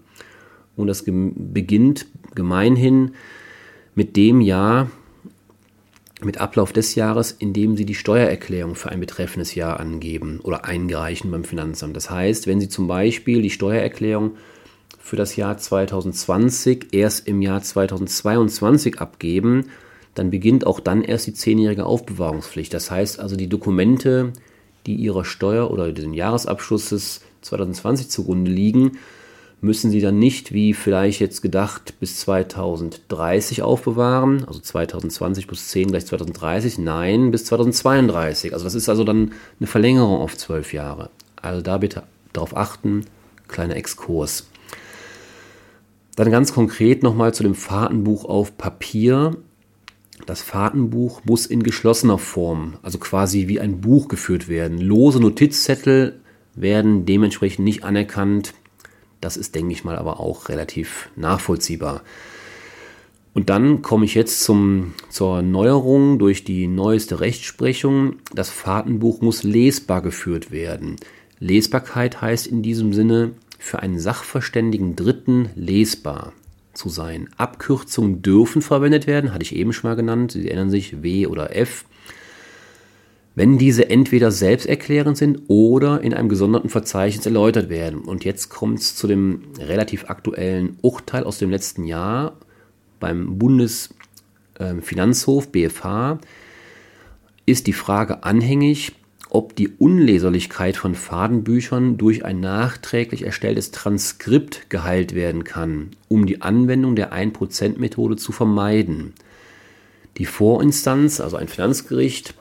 Und 0.76 0.88
das 0.88 1.06
beginnt 1.06 2.08
gemeinhin 2.36 3.12
mit 3.96 4.18
dem 4.18 4.42
Jahr, 4.42 4.92
mit 6.24 6.40
Ablauf 6.40 6.72
des 6.72 6.96
Jahres, 6.96 7.32
in 7.32 7.54
dem 7.54 7.76
Sie 7.76 7.86
die 7.86 7.96
Steuererklärung 7.96 8.76
für 8.76 8.90
ein 8.90 9.00
betreffendes 9.00 9.56
Jahr 9.56 9.80
angeben 9.80 10.40
oder 10.42 10.66
eingereichen 10.66 11.30
beim 11.30 11.44
Finanzamt. 11.44 11.96
Das 11.96 12.10
heißt, 12.10 12.48
wenn 12.48 12.60
Sie 12.60 12.70
zum 12.70 12.88
Beispiel 12.88 13.42
die 13.42 13.50
Steuererklärung 13.50 14.32
für 15.00 15.18
das 15.18 15.36
Jahr 15.36 15.58
2020 15.58 16.94
erst 16.94 17.28
im 17.28 17.42
Jahr 17.42 17.62
2022 17.62 19.00
abgeben, 19.00 19.66
dann 20.14 20.32
beginnt 20.32 20.66
auch 20.66 20.80
dann 20.80 21.04
erst 21.04 21.28
die 21.28 21.34
zehnjährige 21.34 21.86
Aufbewahrungspflicht. 21.86 22.74
Das 22.74 22.90
heißt 22.90 23.20
also, 23.20 23.36
die 23.36 23.50
Dokumente, 23.50 24.32
die 24.86 24.96
Ihrer 24.96 25.26
Steuer 25.26 25.70
oder 25.70 25.92
den 25.92 26.14
Jahresabschlusses 26.14 27.22
2020 27.42 28.10
zugrunde 28.10 28.50
liegen, 28.50 28.98
müssen 29.66 29.92
Sie 29.92 30.00
dann 30.00 30.20
nicht, 30.20 30.54
wie 30.54 30.74
vielleicht 30.74 31.20
jetzt 31.20 31.42
gedacht, 31.42 32.00
bis 32.00 32.20
2030 32.20 33.62
aufbewahren, 33.64 34.46
also 34.46 34.60
2020 34.60 35.48
plus 35.48 35.70
10 35.70 35.90
gleich 35.90 36.06
2030, 36.06 36.78
nein, 36.78 37.32
bis 37.32 37.46
2032. 37.46 38.54
Also 38.54 38.64
das 38.64 38.76
ist 38.76 38.88
also 38.88 39.04
dann 39.04 39.34
eine 39.60 39.68
Verlängerung 39.68 40.22
auf 40.22 40.38
zwölf 40.38 40.72
Jahre. 40.72 41.10
Also 41.42 41.62
da 41.62 41.78
bitte 41.78 42.04
darauf 42.32 42.56
achten, 42.56 43.06
kleiner 43.48 43.76
Exkurs. 43.76 44.48
Dann 46.16 46.32
ganz 46.32 46.54
konkret 46.54 47.04
nochmal 47.04 47.34
zu 47.34 47.44
dem 47.44 47.56
Fahrtenbuch 47.56 48.26
auf 48.26 48.58
Papier. 48.58 49.36
Das 50.26 50.42
Fahrtenbuch 50.42 51.22
muss 51.26 51.46
in 51.46 51.62
geschlossener 51.62 52.18
Form, 52.18 52.78
also 52.84 53.00
quasi 53.00 53.48
wie 53.48 53.60
ein 53.60 53.82
Buch 53.82 54.08
geführt 54.08 54.48
werden. 54.48 54.80
Lose 54.80 55.20
Notizzettel 55.20 56.20
werden 56.56 57.06
dementsprechend 57.06 57.66
nicht 57.66 57.84
anerkannt. 57.84 58.54
Das 59.26 59.38
ist, 59.38 59.56
denke 59.56 59.74
ich 59.74 59.84
mal, 59.84 59.98
aber 59.98 60.20
auch 60.20 60.50
relativ 60.50 61.10
nachvollziehbar. 61.16 62.04
Und 63.34 63.50
dann 63.50 63.82
komme 63.82 64.06
ich 64.06 64.14
jetzt 64.14 64.44
zum, 64.44 64.94
zur 65.10 65.42
Neuerung 65.42 66.20
durch 66.20 66.44
die 66.44 66.68
neueste 66.68 67.22
Rechtsprechung. 67.22 68.18
Das 68.36 68.52
Fahrtenbuch 68.52 69.22
muss 69.22 69.42
lesbar 69.42 70.04
geführt 70.04 70.52
werden. 70.52 70.98
Lesbarkeit 71.40 72.22
heißt 72.22 72.46
in 72.46 72.62
diesem 72.62 72.94
Sinne 72.94 73.32
für 73.58 73.80
einen 73.80 73.98
sachverständigen 73.98 74.96
Dritten 74.96 75.50
lesbar 75.56 76.32
zu 76.74 76.90
sein. 76.90 77.28
Abkürzungen 77.38 78.22
dürfen 78.22 78.62
verwendet 78.62 79.08
werden, 79.08 79.34
hatte 79.34 79.42
ich 79.42 79.56
eben 79.56 79.74
schon 79.74 79.90
mal 79.90 79.96
genannt. 79.96 80.34
Sie 80.34 80.48
erinnern 80.48 80.70
sich 80.70 81.02
W 81.02 81.26
oder 81.26 81.56
F. 81.56 81.86
Wenn 83.36 83.58
diese 83.58 83.90
entweder 83.90 84.32
selbsterklärend 84.32 85.18
sind 85.18 85.42
oder 85.48 86.02
in 86.02 86.14
einem 86.14 86.30
gesonderten 86.30 86.70
Verzeichnis 86.70 87.26
erläutert 87.26 87.68
werden. 87.70 88.00
Und 88.00 88.24
jetzt 88.24 88.48
kommt 88.50 88.80
es 88.80 88.96
zu 88.96 89.08
dem 89.08 89.42
relativ 89.60 90.10
aktuellen 90.10 90.78
Urteil 90.82 91.26
aus 91.26 91.38
dem 91.38 91.50
letzten 91.50 91.84
Jahr 91.84 92.38
beim 93.02 93.38
Bundesfinanzhof 93.38 95.52
BFH. 95.52 96.20
Ist 97.46 97.68
die 97.68 97.74
Frage 97.74 98.24
anhängig, 98.24 98.94
ob 99.30 99.54
die 99.54 99.68
Unleserlichkeit 99.68 100.78
von 100.78 100.96
Fadenbüchern 100.96 101.98
durch 101.98 102.24
ein 102.24 102.40
nachträglich 102.40 103.24
erstelltes 103.24 103.72
Transkript 103.72 104.70
geheilt 104.70 105.14
werden 105.14 105.44
kann, 105.44 105.90
um 106.08 106.26
die 106.26 106.42
Anwendung 106.42 106.96
der 106.96 107.12
1%-Methode 107.12 108.16
zu 108.16 108.32
vermeiden. 108.32 109.12
Die 110.18 110.26
Vorinstanz, 110.26 111.20
also 111.20 111.36
ein 111.36 111.50
Finanzgericht, 111.50 112.34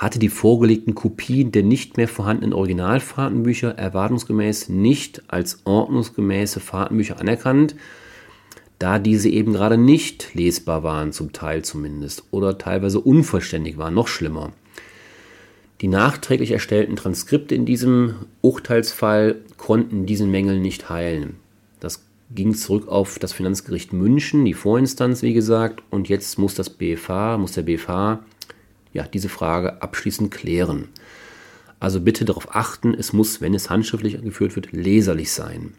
hatte 0.00 0.18
die 0.18 0.30
vorgelegten 0.30 0.94
Kopien 0.94 1.52
der 1.52 1.62
nicht 1.62 1.98
mehr 1.98 2.08
vorhandenen 2.08 2.54
Originalfahrtenbücher 2.54 3.76
erwartungsgemäß 3.76 4.70
nicht 4.70 5.22
als 5.28 5.60
ordnungsgemäße 5.64 6.58
Fahrtenbücher 6.58 7.20
anerkannt, 7.20 7.76
da 8.78 8.98
diese 8.98 9.28
eben 9.28 9.52
gerade 9.52 9.76
nicht 9.76 10.34
lesbar 10.34 10.82
waren, 10.82 11.12
zum 11.12 11.32
Teil 11.32 11.66
zumindest, 11.66 12.24
oder 12.30 12.56
teilweise 12.56 12.98
unvollständig 12.98 13.76
waren, 13.76 13.92
noch 13.92 14.08
schlimmer. 14.08 14.52
Die 15.82 15.88
nachträglich 15.88 16.52
erstellten 16.52 16.96
Transkripte 16.96 17.54
in 17.54 17.66
diesem 17.66 18.14
Urteilsfall 18.40 19.36
konnten 19.58 20.06
diesen 20.06 20.30
Mängel 20.30 20.60
nicht 20.60 20.88
heilen. 20.88 21.36
Das 21.78 22.06
ging 22.34 22.54
zurück 22.54 22.88
auf 22.88 23.18
das 23.18 23.34
Finanzgericht 23.34 23.92
München, 23.92 24.46
die 24.46 24.54
Vorinstanz, 24.54 25.20
wie 25.20 25.34
gesagt, 25.34 25.82
und 25.90 26.08
jetzt 26.08 26.38
muss 26.38 26.54
das 26.54 26.70
BFH, 26.70 27.36
muss 27.36 27.52
der 27.52 27.62
BFH 27.62 28.20
ja, 28.92 29.06
diese 29.06 29.28
Frage 29.28 29.82
abschließend 29.82 30.30
klären. 30.30 30.88
Also 31.78 32.00
bitte 32.00 32.24
darauf 32.24 32.54
achten, 32.54 32.94
es 32.94 33.12
muss, 33.12 33.40
wenn 33.40 33.54
es 33.54 33.70
handschriftlich 33.70 34.20
geführt 34.20 34.54
wird, 34.56 34.72
leserlich 34.72 35.32
sein. 35.32 35.72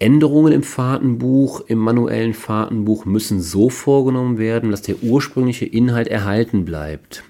Änderungen 0.00 0.52
im 0.52 0.64
Fahrtenbuch, 0.64 1.60
im 1.68 1.78
manuellen 1.78 2.34
Fahrtenbuch 2.34 3.04
müssen 3.04 3.40
so 3.40 3.70
vorgenommen 3.70 4.36
werden, 4.36 4.72
dass 4.72 4.82
der 4.82 5.00
ursprüngliche 5.00 5.64
Inhalt 5.64 6.08
erhalten 6.08 6.64
bleibt. 6.64 7.22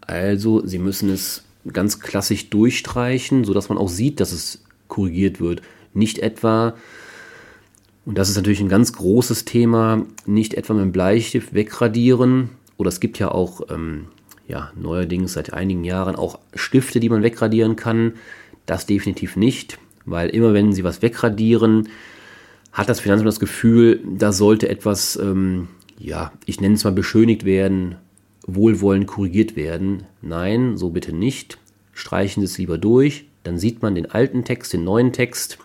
Also 0.00 0.66
Sie 0.66 0.78
müssen 0.78 1.10
es 1.10 1.44
ganz 1.70 2.00
klassisch 2.00 2.48
durchstreichen, 2.48 3.44
sodass 3.44 3.68
man 3.68 3.76
auch 3.76 3.90
sieht, 3.90 4.18
dass 4.18 4.32
es 4.32 4.64
korrigiert 4.88 5.40
wird. 5.40 5.60
Nicht 5.92 6.20
etwa, 6.20 6.74
und 8.06 8.16
das 8.16 8.30
ist 8.30 8.36
natürlich 8.36 8.60
ein 8.60 8.70
ganz 8.70 8.94
großes 8.94 9.44
Thema, 9.44 10.06
nicht 10.24 10.54
etwa 10.54 10.72
mit 10.72 10.84
dem 10.84 10.92
Bleistift 10.92 11.52
wegradieren. 11.52 12.48
Oder 12.80 12.88
es 12.88 12.98
gibt 12.98 13.18
ja 13.18 13.30
auch 13.30 13.60
ähm, 13.70 14.06
ja, 14.48 14.72
neuerdings 14.74 15.34
seit 15.34 15.52
einigen 15.52 15.84
Jahren 15.84 16.16
auch 16.16 16.38
Stifte, 16.54 16.98
die 16.98 17.10
man 17.10 17.22
wegradieren 17.22 17.76
kann. 17.76 18.14
Das 18.64 18.86
definitiv 18.86 19.36
nicht, 19.36 19.78
weil 20.06 20.30
immer 20.30 20.54
wenn 20.54 20.72
Sie 20.72 20.82
was 20.82 21.02
wegradieren, 21.02 21.90
hat 22.72 22.88
das 22.88 23.00
Finanzamt 23.00 23.28
das 23.28 23.38
Gefühl, 23.38 24.00
da 24.16 24.32
sollte 24.32 24.70
etwas, 24.70 25.16
ähm, 25.16 25.68
ja, 25.98 26.32
ich 26.46 26.62
nenne 26.62 26.74
es 26.76 26.84
mal 26.84 26.92
beschönigt 26.92 27.44
werden, 27.44 27.96
wohlwollend 28.46 29.06
korrigiert 29.06 29.56
werden. 29.56 30.04
Nein, 30.22 30.78
so 30.78 30.88
bitte 30.88 31.12
nicht. 31.12 31.58
Streichen 31.92 32.40
Sie 32.40 32.46
es 32.46 32.56
lieber 32.56 32.78
durch. 32.78 33.26
Dann 33.42 33.58
sieht 33.58 33.82
man 33.82 33.94
den 33.94 34.10
alten 34.10 34.42
Text, 34.44 34.72
den 34.72 34.84
neuen 34.84 35.12
Text. 35.12 35.58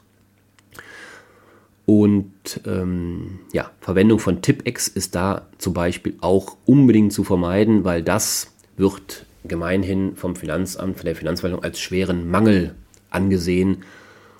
Und 1.86 2.62
ähm, 2.66 3.40
ja, 3.54 3.70
Verwendung 3.80 4.20
von 4.20 4.42
Tipex 4.42 4.88
ist 4.88 5.14
da 5.16 5.48
zum 5.58 5.74
Beispiel 5.74 6.16
auch 6.22 6.58
unbedingt 6.66 7.14
zu 7.14 7.24
vermeiden, 7.24 7.84
weil 7.84 8.02
das 8.02 8.54
wird 8.76 9.26
gemeinhin 9.44 10.16
vom 10.16 10.36
Finanzamt, 10.36 10.98
von 10.98 11.06
der 11.06 11.16
Finanzverwaltung 11.16 11.64
als 11.64 11.80
schweren 11.80 12.30
Mangel 12.30 12.74
angesehen 13.12 13.84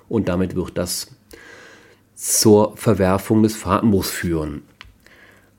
und 0.08 0.28
damit 0.28 0.56
wird 0.56 0.76
das 0.76 1.14
zur 2.16 2.76
Verwerfung 2.76 3.42
des 3.42 3.54
Fahrtenbuchs 3.54 4.10
führen 4.10 4.62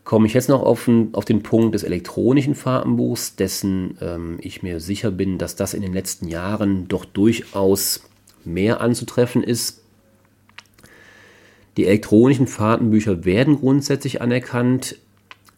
komme 0.08 0.26
ich 0.26 0.34
jetzt 0.34 0.48
noch 0.48 0.62
auf, 0.64 0.90
auf, 1.12 1.26
den 1.26 1.44
Punkt 1.44 1.76
des 1.76 1.84
elektronischen 1.84 2.56
Fahrtenbuchs, 2.56 3.36
dessen 3.36 3.98
ähm, 4.00 4.38
ich 4.40 4.64
mir 4.64 4.80
sicher 4.80 5.12
bin, 5.12 5.38
dass 5.38 5.58
das 5.58 5.74
in 5.74 5.82
den 5.82 5.92
letzten 5.92 6.30
Jahren 6.30 6.88
doch 6.88 7.04
durchaus 7.04 8.04
mehr 8.46 8.80
anzutreffen 8.80 9.44
ist. 9.44 9.84
Die 11.78 11.86
elektronischen 11.86 12.48
Fahrtenbücher 12.48 13.24
werden 13.24 13.60
grundsätzlich 13.60 14.22
anerkannt, 14.22 14.98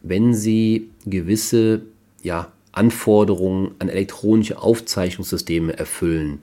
wenn 0.01 0.33
sie 0.33 0.89
gewisse 1.05 1.81
ja, 2.21 2.51
Anforderungen 2.73 3.71
an 3.79 3.89
elektronische 3.89 4.61
Aufzeichnungssysteme 4.61 5.77
erfüllen. 5.77 6.39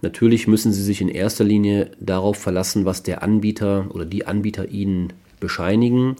Natürlich 0.00 0.46
müssen 0.46 0.72
Sie 0.72 0.82
sich 0.82 1.00
in 1.00 1.08
erster 1.08 1.42
Linie 1.42 1.90
darauf 1.98 2.36
verlassen, 2.36 2.84
was 2.84 3.02
der 3.02 3.22
Anbieter 3.22 3.86
oder 3.90 4.04
die 4.04 4.26
Anbieter 4.26 4.68
Ihnen 4.68 5.12
bescheinigen. 5.40 6.14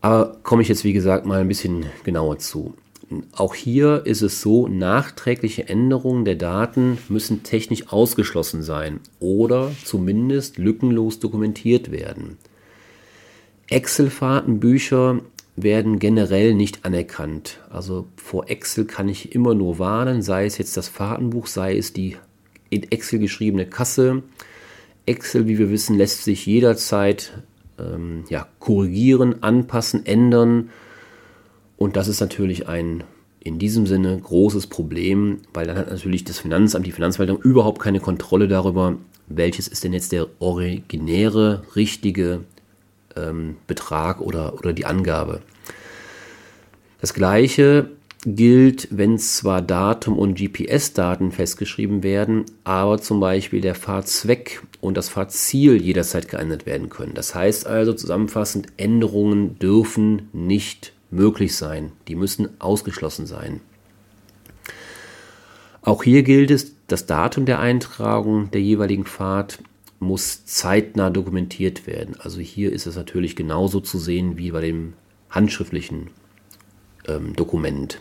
Aber 0.00 0.38
komme 0.42 0.62
ich 0.62 0.68
jetzt, 0.68 0.82
wie 0.82 0.92
gesagt, 0.92 1.24
mal 1.24 1.40
ein 1.40 1.48
bisschen 1.48 1.86
genauer 2.02 2.38
zu. 2.38 2.74
Auch 3.32 3.54
hier 3.54 4.02
ist 4.04 4.20
es 4.22 4.42
so, 4.42 4.68
nachträgliche 4.68 5.68
Änderungen 5.68 6.24
der 6.24 6.34
Daten 6.34 6.98
müssen 7.08 7.42
technisch 7.42 7.88
ausgeschlossen 7.88 8.62
sein 8.62 9.00
oder 9.18 9.72
zumindest 9.84 10.58
lückenlos 10.58 11.18
dokumentiert 11.18 11.90
werden. 11.90 12.36
Excel-Fahrtenbücher 13.70 15.20
werden 15.56 15.98
generell 15.98 16.54
nicht 16.54 16.84
anerkannt. 16.84 17.60
Also 17.70 18.06
vor 18.16 18.48
Excel 18.48 18.84
kann 18.84 19.08
ich 19.08 19.34
immer 19.34 19.54
nur 19.54 19.78
warnen, 19.78 20.22
sei 20.22 20.44
es 20.46 20.58
jetzt 20.58 20.76
das 20.76 20.88
Fahrtenbuch, 20.88 21.46
sei 21.46 21.76
es 21.76 21.92
die 21.92 22.16
in 22.70 22.90
Excel 22.90 23.18
geschriebene 23.18 23.66
Kasse. 23.66 24.22
Excel, 25.06 25.46
wie 25.46 25.58
wir 25.58 25.70
wissen, 25.70 25.96
lässt 25.96 26.24
sich 26.24 26.44
jederzeit 26.46 27.32
ähm, 27.78 28.24
ja, 28.28 28.46
korrigieren, 28.58 29.42
anpassen, 29.42 30.04
ändern. 30.04 30.70
Und 31.78 31.96
das 31.96 32.08
ist 32.08 32.20
natürlich 32.20 32.68
ein 32.68 33.04
in 33.40 33.58
diesem 33.58 33.86
Sinne 33.86 34.18
großes 34.18 34.66
Problem, 34.66 35.38
weil 35.54 35.66
dann 35.66 35.78
hat 35.78 35.88
natürlich 35.90 36.24
das 36.24 36.40
Finanzamt, 36.40 36.84
die 36.84 36.92
Finanzverwaltung 36.92 37.40
überhaupt 37.40 37.80
keine 37.80 38.00
Kontrolle 38.00 38.48
darüber, 38.48 38.96
welches 39.28 39.68
ist 39.68 39.84
denn 39.84 39.92
jetzt 39.92 40.12
der 40.12 40.26
originäre, 40.40 41.62
richtige 41.76 42.40
ähm, 43.16 43.56
Betrag 43.66 44.20
oder, 44.20 44.54
oder 44.54 44.72
die 44.72 44.86
Angabe. 44.86 45.40
Das 47.00 47.14
gleiche 47.14 47.90
gilt, 48.26 48.88
wenn 48.90 49.18
zwar 49.18 49.62
Datum 49.62 50.18
und 50.18 50.36
GPS-Daten 50.36 51.30
festgeschrieben 51.30 52.02
werden, 52.02 52.44
aber 52.64 53.00
zum 53.00 53.20
Beispiel 53.20 53.60
der 53.60 53.76
Fahrzweck 53.76 54.62
und 54.80 54.96
das 54.96 55.08
Fahrziel 55.08 55.80
jederzeit 55.80 56.28
geändert 56.28 56.66
werden 56.66 56.88
können. 56.88 57.14
Das 57.14 57.36
heißt 57.36 57.68
also 57.68 57.92
zusammenfassend, 57.92 58.66
Änderungen 58.76 59.58
dürfen 59.60 60.28
nicht 60.32 60.92
möglich 61.10 61.56
sein. 61.56 61.92
Die 62.06 62.14
müssen 62.14 62.60
ausgeschlossen 62.60 63.26
sein. 63.26 63.60
Auch 65.82 66.02
hier 66.02 66.22
gilt 66.22 66.50
es, 66.50 66.74
das 66.86 67.06
Datum 67.06 67.46
der 67.46 67.60
Eintragung 67.60 68.50
der 68.50 68.60
jeweiligen 68.60 69.04
Fahrt 69.04 69.58
muss 70.00 70.44
zeitnah 70.44 71.10
dokumentiert 71.10 71.86
werden. 71.86 72.16
Also 72.20 72.40
hier 72.40 72.72
ist 72.72 72.86
es 72.86 72.96
natürlich 72.96 73.36
genauso 73.36 73.80
zu 73.80 73.98
sehen 73.98 74.38
wie 74.38 74.50
bei 74.50 74.60
dem 74.60 74.94
handschriftlichen 75.30 76.10
ähm, 77.06 77.34
Dokument. 77.34 78.00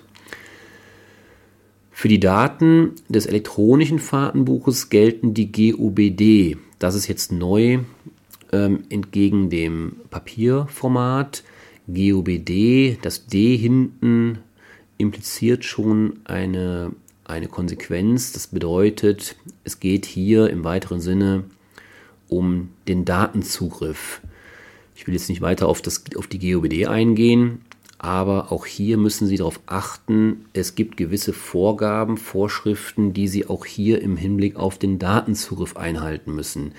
Für 1.91 2.07
die 2.07 2.19
Daten 2.19 2.91
des 3.09 3.25
elektronischen 3.25 3.99
Fahrtenbuches 3.99 4.89
gelten 4.89 5.33
die 5.33 5.51
GUBD. 5.51 6.57
Das 6.77 6.93
ist 6.93 7.07
jetzt 7.07 7.31
neu 7.31 7.79
ähm, 8.51 8.83
entgegen 8.89 9.49
dem 9.49 9.95
Papierformat. 10.11 11.43
GUBD, 11.87 12.97
das 13.01 13.27
D 13.27 13.55
hinten 13.55 14.39
impliziert 14.97 15.63
schon 15.63 16.19
eine, 16.25 16.91
eine 17.23 17.47
Konsequenz. 17.47 18.33
Das 18.33 18.47
bedeutet, 18.47 19.35
es 19.63 19.79
geht 19.79 20.05
hier 20.05 20.49
im 20.49 20.63
weiteren 20.63 20.99
Sinne 20.99 21.45
um 22.27 22.69
den 22.87 23.05
Datenzugriff. 23.05 24.21
Ich 24.95 25.07
will 25.07 25.13
jetzt 25.13 25.29
nicht 25.29 25.41
weiter 25.41 25.67
auf, 25.67 25.81
das, 25.81 26.03
auf 26.17 26.27
die 26.27 26.39
GOBD 26.39 26.87
eingehen, 26.87 27.61
aber 27.99 28.51
auch 28.51 28.65
hier 28.65 28.97
müssen 28.97 29.27
Sie 29.27 29.37
darauf 29.37 29.59
achten, 29.65 30.45
es 30.53 30.75
gibt 30.75 30.97
gewisse 30.97 31.33
Vorgaben, 31.33 32.17
Vorschriften, 32.17 33.13
die 33.13 33.27
Sie 33.27 33.47
auch 33.47 33.65
hier 33.65 34.01
im 34.01 34.17
Hinblick 34.17 34.55
auf 34.55 34.77
den 34.77 34.99
Datenzugriff 34.99 35.77
einhalten 35.77 36.35
müssen. 36.35 36.73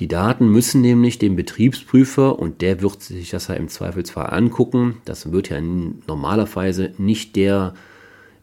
Die 0.00 0.08
Daten 0.08 0.48
müssen 0.48 0.80
nämlich 0.80 1.18
dem 1.18 1.34
Betriebsprüfer, 1.34 2.38
und 2.38 2.60
der 2.60 2.82
wird 2.82 3.02
sich 3.02 3.30
das 3.30 3.48
ja 3.48 3.54
im 3.54 3.68
Zweifelsfall 3.68 4.30
angucken, 4.30 4.98
das 5.04 5.32
wird 5.32 5.48
ja 5.48 5.60
normalerweise 5.60 6.92
nicht 6.98 7.34
der 7.36 7.74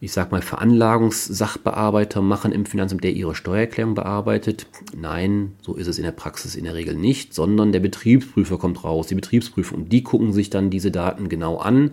ich 0.00 0.12
sag 0.12 0.30
mal, 0.30 0.42
Veranlagungssachbearbeiter 0.42 2.20
machen 2.20 2.52
im 2.52 2.66
Finanzamt, 2.66 3.02
der 3.02 3.12
ihre 3.12 3.34
Steuererklärung 3.34 3.94
bearbeitet. 3.94 4.66
Nein, 4.94 5.52
so 5.62 5.74
ist 5.74 5.86
es 5.86 5.98
in 5.98 6.04
der 6.04 6.12
Praxis 6.12 6.54
in 6.54 6.64
der 6.64 6.74
Regel 6.74 6.94
nicht, 6.94 7.34
sondern 7.34 7.72
der 7.72 7.80
Betriebsprüfer 7.80 8.58
kommt 8.58 8.84
raus, 8.84 9.06
die 9.06 9.14
Betriebsprüfung, 9.14 9.88
die 9.88 10.02
gucken 10.02 10.32
sich 10.32 10.50
dann 10.50 10.70
diese 10.70 10.90
Daten 10.90 11.28
genau 11.28 11.56
an. 11.56 11.92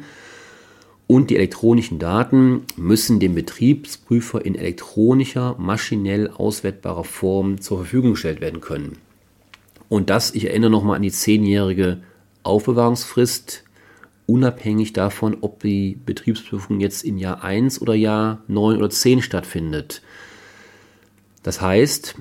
Und 1.07 1.29
die 1.29 1.35
elektronischen 1.35 1.99
Daten 1.99 2.63
müssen 2.75 3.19
dem 3.19 3.35
Betriebsprüfer 3.35 4.43
in 4.45 4.55
elektronischer, 4.55 5.55
maschinell 5.57 6.29
auswertbarer 6.29 7.03
Form 7.03 7.61
zur 7.61 7.79
Verfügung 7.79 8.11
gestellt 8.11 8.41
werden 8.41 8.61
können. 8.61 8.97
Und 9.93 10.09
das, 10.09 10.33
ich 10.33 10.45
erinnere 10.45 10.71
nochmal 10.71 10.95
an 10.95 11.03
die 11.03 11.11
zehnjährige 11.11 12.01
Aufbewahrungsfrist 12.41 13.63
unabhängig 14.25 14.93
davon, 14.93 15.37
ob 15.41 15.61
die 15.61 15.99
Betriebsprüfung 16.03 16.79
jetzt 16.79 17.03
in 17.03 17.19
Jahr 17.19 17.43
1 17.43 17.79
oder 17.79 17.93
Jahr 17.93 18.41
9 18.47 18.77
oder 18.77 18.89
10 18.89 19.21
stattfindet. 19.21 20.01
Das 21.43 21.61
heißt, 21.61 22.15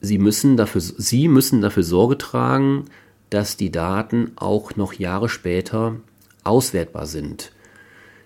Sie 0.00 0.18
müssen 0.18 0.56
dafür, 0.56 0.80
Sie 0.80 1.28
müssen 1.28 1.62
dafür 1.62 1.84
Sorge 1.84 2.18
tragen, 2.18 2.86
dass 3.30 3.56
die 3.56 3.70
Daten 3.70 4.32
auch 4.34 4.74
noch 4.74 4.94
Jahre 4.94 5.28
später 5.28 6.00
auswertbar 6.42 7.06
sind. 7.06 7.52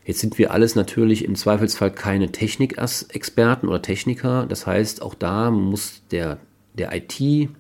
Jetzt 0.07 0.21
sind 0.21 0.39
wir 0.39 0.53
alles 0.53 0.77
natürlich 0.77 1.27
im 1.27 1.35
Zweifelsfall 1.35 1.91
keine 1.91 2.33
Technikexperten 2.33 3.69
oder 3.69 3.83
Techniker. 3.83 4.47
Das 4.47 4.67
heißt, 4.67 5.03
auch 5.03 5.15
da 5.15 5.51
muss 5.51 6.01
der, 6.11 6.39
der 6.73 6.97
IT, 6.97 7.51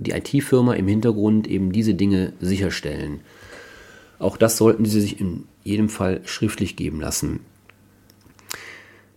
die 0.00 0.12
IT-Firma 0.12 0.74
im 0.74 0.88
Hintergrund 0.88 1.46
eben 1.46 1.72
diese 1.72 1.94
Dinge 1.94 2.32
sicherstellen. 2.40 3.20
Auch 4.18 4.36
das 4.36 4.56
sollten 4.56 4.84
Sie 4.84 5.00
sich 5.00 5.20
in 5.20 5.44
jedem 5.62 5.88
Fall 5.88 6.20
schriftlich 6.24 6.76
geben 6.76 7.00
lassen. 7.00 7.40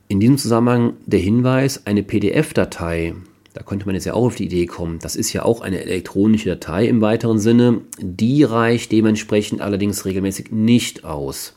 In 0.07 0.19
diesem 0.19 0.37
Zusammenhang 0.37 0.93
der 1.05 1.19
Hinweis, 1.19 1.85
eine 1.87 2.03
PDF-Datei, 2.03 3.15
da 3.53 3.63
könnte 3.63 3.85
man 3.85 3.95
jetzt 3.95 4.05
ja 4.05 4.13
auch 4.13 4.25
auf 4.25 4.35
die 4.35 4.45
Idee 4.45 4.65
kommen, 4.65 4.99
das 4.99 5.15
ist 5.15 5.33
ja 5.33 5.43
auch 5.43 5.61
eine 5.61 5.81
elektronische 5.81 6.49
Datei 6.49 6.87
im 6.87 7.01
weiteren 7.01 7.39
Sinne, 7.39 7.81
die 7.99 8.43
reicht 8.43 8.91
dementsprechend 8.91 9.61
allerdings 9.61 10.05
regelmäßig 10.05 10.51
nicht 10.51 11.03
aus. 11.03 11.55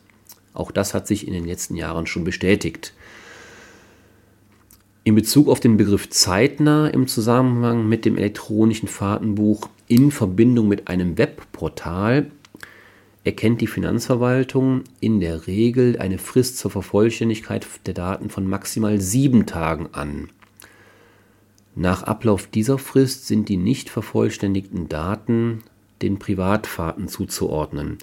Auch 0.54 0.70
das 0.70 0.94
hat 0.94 1.06
sich 1.06 1.26
in 1.26 1.34
den 1.34 1.44
letzten 1.44 1.76
Jahren 1.76 2.06
schon 2.06 2.24
bestätigt. 2.24 2.94
In 5.06 5.14
Bezug 5.14 5.48
auf 5.48 5.60
den 5.60 5.76
Begriff 5.76 6.10
zeitnah 6.10 6.88
im 6.88 7.06
Zusammenhang 7.06 7.88
mit 7.88 8.04
dem 8.04 8.18
elektronischen 8.18 8.88
Fahrtenbuch 8.88 9.68
in 9.86 10.10
Verbindung 10.10 10.66
mit 10.66 10.88
einem 10.88 11.16
Webportal 11.16 12.28
erkennt 13.22 13.60
die 13.60 13.68
Finanzverwaltung 13.68 14.82
in 14.98 15.20
der 15.20 15.46
Regel 15.46 15.96
eine 16.00 16.18
Frist 16.18 16.58
zur 16.58 16.72
Vervollständigkeit 16.72 17.64
der 17.86 17.94
Daten 17.94 18.30
von 18.30 18.48
maximal 18.48 19.00
sieben 19.00 19.46
Tagen 19.46 19.90
an. 19.92 20.28
Nach 21.76 22.02
Ablauf 22.02 22.48
dieser 22.48 22.76
Frist 22.76 23.28
sind 23.28 23.48
die 23.48 23.58
nicht 23.58 23.88
vervollständigten 23.90 24.88
Daten 24.88 25.62
den 26.02 26.18
Privatfahrten 26.18 27.06
zuzuordnen. 27.06 27.98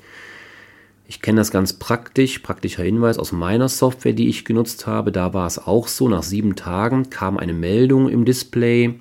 Ich 1.06 1.22
kenne 1.22 1.42
das 1.42 1.52
ganz 1.52 1.74
praktisch, 1.74 2.39
praktischer 2.39 2.84
Hinweis 2.84 3.20
aus 3.20 3.32
meiner 3.32 3.68
Software, 3.68 4.13
die 4.13 4.30
ich 4.30 4.46
genutzt 4.46 4.88
habe. 4.88 5.12
Da 5.12 5.34
war 5.34 5.46
es 5.46 5.60
auch 5.60 5.88
so, 5.88 6.08
nach 6.08 6.24
sieben 6.24 6.56
Tagen 6.56 7.10
kam 7.10 7.38
eine 7.38 7.54
Meldung 7.54 8.10
im 8.10 8.26
Display, 8.26 8.96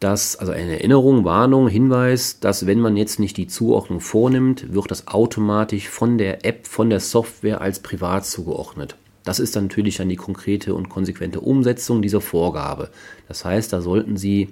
dass, 0.00 0.36
also 0.36 0.52
eine 0.52 0.78
Erinnerung, 0.78 1.24
Warnung, 1.24 1.68
Hinweis, 1.68 2.40
dass 2.40 2.66
wenn 2.66 2.80
man 2.80 2.96
jetzt 2.96 3.20
nicht 3.20 3.36
die 3.36 3.46
Zuordnung 3.46 4.00
vornimmt, 4.00 4.72
wird 4.72 4.90
das 4.90 5.06
automatisch 5.08 5.88
von 5.88 6.18
der 6.18 6.44
App, 6.44 6.66
von 6.66 6.90
der 6.90 7.00
Software 7.00 7.60
als 7.60 7.80
privat 7.80 8.26
zugeordnet. 8.26 8.96
Das 9.24 9.38
ist 9.38 9.54
dann 9.54 9.64
natürlich 9.64 9.96
dann 9.96 10.08
die 10.08 10.16
konkrete 10.16 10.74
und 10.74 10.88
konsequente 10.88 11.40
Umsetzung 11.40 12.00
dieser 12.02 12.22
Vorgabe. 12.22 12.88
Das 13.28 13.44
heißt, 13.44 13.72
da 13.72 13.82
sollten 13.82 14.16
Sie 14.16 14.48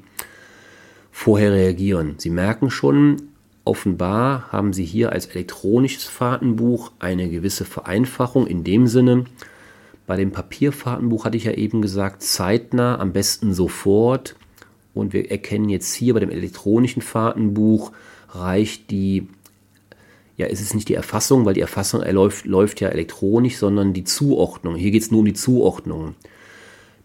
vorher 1.10 1.52
reagieren. 1.52 2.14
Sie 2.18 2.30
merken 2.30 2.70
schon, 2.70 3.16
offenbar 3.68 4.50
haben 4.50 4.72
Sie 4.72 4.84
hier 4.84 5.12
als 5.12 5.26
elektronisches 5.26 6.04
Fahrtenbuch 6.04 6.90
eine 6.98 7.28
gewisse 7.28 7.64
Vereinfachung 7.64 8.46
in 8.46 8.64
dem 8.64 8.86
Sinne, 8.86 9.26
bei 10.08 10.16
dem 10.16 10.32
Papierfahrtenbuch 10.32 11.26
hatte 11.26 11.36
ich 11.36 11.44
ja 11.44 11.52
eben 11.52 11.82
gesagt, 11.82 12.22
zeitnah, 12.22 12.98
am 12.98 13.12
besten 13.12 13.52
sofort 13.52 14.36
und 14.94 15.12
wir 15.12 15.30
erkennen 15.30 15.68
jetzt 15.68 15.92
hier 15.92 16.14
bei 16.14 16.20
dem 16.20 16.30
elektronischen 16.30 17.02
Fahrtenbuch 17.02 17.92
reicht 18.30 18.90
die, 18.90 19.28
ja, 20.38 20.46
es 20.46 20.62
ist 20.62 20.74
nicht 20.74 20.88
die 20.88 20.94
Erfassung, 20.94 21.44
weil 21.44 21.52
die 21.52 21.60
Erfassung 21.60 22.02
läuft, 22.10 22.46
läuft 22.46 22.80
ja 22.80 22.88
elektronisch, 22.88 23.58
sondern 23.58 23.92
die 23.92 24.04
Zuordnung. 24.04 24.76
Hier 24.76 24.92
geht 24.92 25.02
es 25.02 25.10
nur 25.10 25.20
um 25.20 25.26
die 25.26 25.34
Zuordnung. 25.34 26.14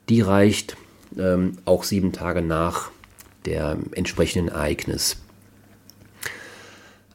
Die 0.08 0.22
reicht 0.22 0.78
ähm, 1.18 1.58
auch 1.66 1.84
sieben 1.84 2.14
Tage 2.14 2.42
nach 2.42 2.90
der 3.46 3.80
entsprechenden 3.92 4.48
Ereignis. 4.48 5.18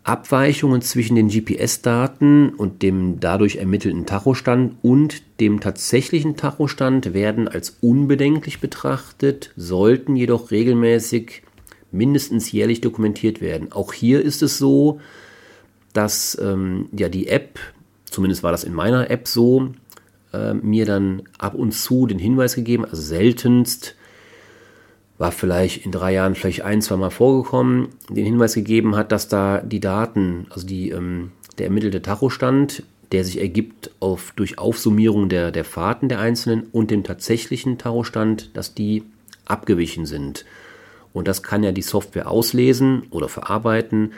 Abweichungen 0.09 0.81
zwischen 0.81 1.16
den 1.16 1.29
GPS-Daten 1.29 2.49
und 2.55 2.81
dem 2.81 3.21
dadurch 3.21 3.57
ermittelten 3.57 4.07
Tachostand 4.07 4.77
und 4.81 5.23
dem 5.38 5.61
tatsächlichen 5.61 6.35
Tachostand 6.35 7.12
werden 7.12 7.47
als 7.47 7.77
unbedenklich 7.83 8.59
betrachtet, 8.59 9.53
sollten 9.55 10.16
jedoch 10.16 10.51
regelmäßig 10.51 11.42
mindestens 11.92 12.51
jährlich 12.51 12.81
dokumentiert 12.81 13.42
werden. 13.42 13.71
Auch 13.71 13.92
hier 13.92 14.23
ist 14.23 14.42
es 14.42 14.57
so, 14.57 14.99
dass 15.92 16.38
ähm, 16.40 16.88
ja 16.97 17.11
die 17.11 17.29
App, 17.29 17.59
zumindest 18.07 18.42
war 18.42 18.51
das 18.51 18.64
in 18.64 18.73
meiner 18.73 19.11
App 19.11 19.29
so, 19.29 19.73
äh, 20.33 20.55
mir 20.55 20.87
dann 20.87 21.25
ab 21.37 21.55
und 21.55 21.73
zu 21.73 22.07
den 22.07 22.18
Hinweis 22.18 22.55
gegeben, 22.55 22.87
also 22.87 23.03
seltenst 23.03 23.94
war 25.18 25.33
vielleicht 25.33 25.85
in 25.85 25.92
drei 25.92 26.14
Jahren 26.14 26.37
vielleicht 26.37 26.62
ein, 26.62 26.81
zwei 26.81 26.96
Mal 26.96 27.11
vorgekommen, 27.11 27.88
den 28.09 28.24
Hinweis 28.24 28.54
gegeben 28.54 28.96
hat, 28.96 29.12
dass 29.12 29.28
da 29.28 29.61
die 29.61 29.81
Daten, 29.81 30.46
also 30.50 30.66
die, 30.66 30.90
ähm, 30.90 31.33
der 31.59 31.66
ermittelte 31.66 32.00
Tachostand, 32.00 32.85
der 33.11 33.24
sich 33.24 33.40
ergibt 33.40 33.90
auf, 34.00 34.33
durch 34.37 34.59
Aufsummierung 34.59 35.28
der, 35.28 35.50
der 35.50 35.64
Fahrten 35.64 36.09
der 36.09 36.20
Einzelnen 36.20 36.68
und 36.72 36.90
dem 36.90 37.02
tatsächlichen 37.02 37.78
Tachostand, 37.78 38.57
dass 38.57 38.74
die 38.74 39.02
abgewichen 39.44 40.07
sind. 40.07 40.44
Und 41.12 41.26
das 41.26 41.42
kann 41.42 41.64
ja 41.64 41.72
die 41.72 41.83
Software 41.83 42.31
auslesen 42.31 43.04
oder 43.11 43.28
verarbeiten. 43.28 44.12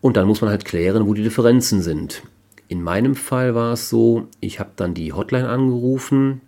Und 0.00 0.16
dann 0.16 0.28
muss 0.28 0.42
man 0.42 0.50
halt 0.50 0.64
klären, 0.64 1.06
wo 1.06 1.14
die 1.14 1.22
Differenzen 1.22 1.82
sind. 1.82 2.22
In 2.68 2.82
meinem 2.82 3.16
Fall 3.16 3.54
war 3.54 3.72
es 3.72 3.88
so, 3.88 4.28
ich 4.38 4.60
habe 4.60 4.70
dann 4.76 4.94
die 4.94 5.12
Hotline 5.12 5.48
angerufen 5.48 6.40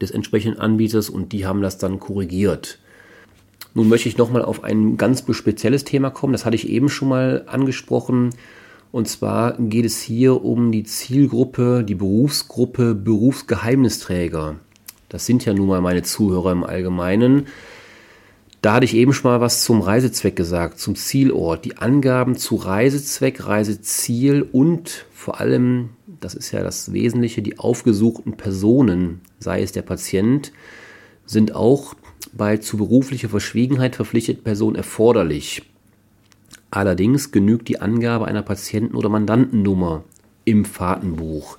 des 0.00 0.10
entsprechenden 0.10 0.60
Anbieters 0.60 1.08
und 1.08 1.32
die 1.32 1.46
haben 1.46 1.62
das 1.62 1.78
dann 1.78 2.00
korrigiert. 2.00 2.78
Nun 3.78 3.88
möchte 3.88 4.08
ich 4.08 4.18
nochmal 4.18 4.42
auf 4.42 4.64
ein 4.64 4.96
ganz 4.96 5.22
spezielles 5.30 5.84
Thema 5.84 6.10
kommen. 6.10 6.32
Das 6.32 6.44
hatte 6.44 6.56
ich 6.56 6.68
eben 6.68 6.88
schon 6.88 7.10
mal 7.10 7.44
angesprochen. 7.46 8.30
Und 8.90 9.06
zwar 9.06 9.56
geht 9.56 9.84
es 9.84 10.02
hier 10.02 10.44
um 10.44 10.72
die 10.72 10.82
Zielgruppe, 10.82 11.84
die 11.84 11.94
Berufsgruppe 11.94 12.96
Berufsgeheimnisträger. 12.96 14.56
Das 15.08 15.26
sind 15.26 15.44
ja 15.44 15.54
nun 15.54 15.68
mal 15.68 15.80
meine 15.80 16.02
Zuhörer 16.02 16.50
im 16.50 16.64
Allgemeinen. 16.64 17.46
Da 18.62 18.74
hatte 18.74 18.84
ich 18.84 18.94
eben 18.94 19.12
schon 19.12 19.30
mal 19.30 19.40
was 19.40 19.62
zum 19.62 19.80
Reisezweck 19.80 20.34
gesagt, 20.34 20.80
zum 20.80 20.96
Zielort. 20.96 21.64
Die 21.64 21.76
Angaben 21.76 22.34
zu 22.34 22.56
Reisezweck, 22.56 23.46
Reiseziel 23.46 24.42
und 24.42 25.06
vor 25.14 25.38
allem, 25.38 25.90
das 26.18 26.34
ist 26.34 26.50
ja 26.50 26.64
das 26.64 26.92
Wesentliche, 26.92 27.42
die 27.42 27.60
aufgesuchten 27.60 28.36
Personen, 28.36 29.20
sei 29.38 29.62
es 29.62 29.70
der 29.70 29.82
Patient, 29.82 30.50
sind 31.26 31.54
auch 31.54 31.94
bei 32.32 32.56
zu 32.58 32.76
beruflicher 32.76 33.28
Verschwiegenheit 33.28 33.96
verpflichteten 33.96 34.44
Personen 34.44 34.76
erforderlich. 34.76 35.62
Allerdings 36.70 37.32
genügt 37.32 37.68
die 37.68 37.80
Angabe 37.80 38.26
einer 38.26 38.42
Patienten- 38.42 38.96
oder 38.96 39.08
Mandantennummer 39.08 40.04
im 40.44 40.64
Fahrtenbuch, 40.64 41.58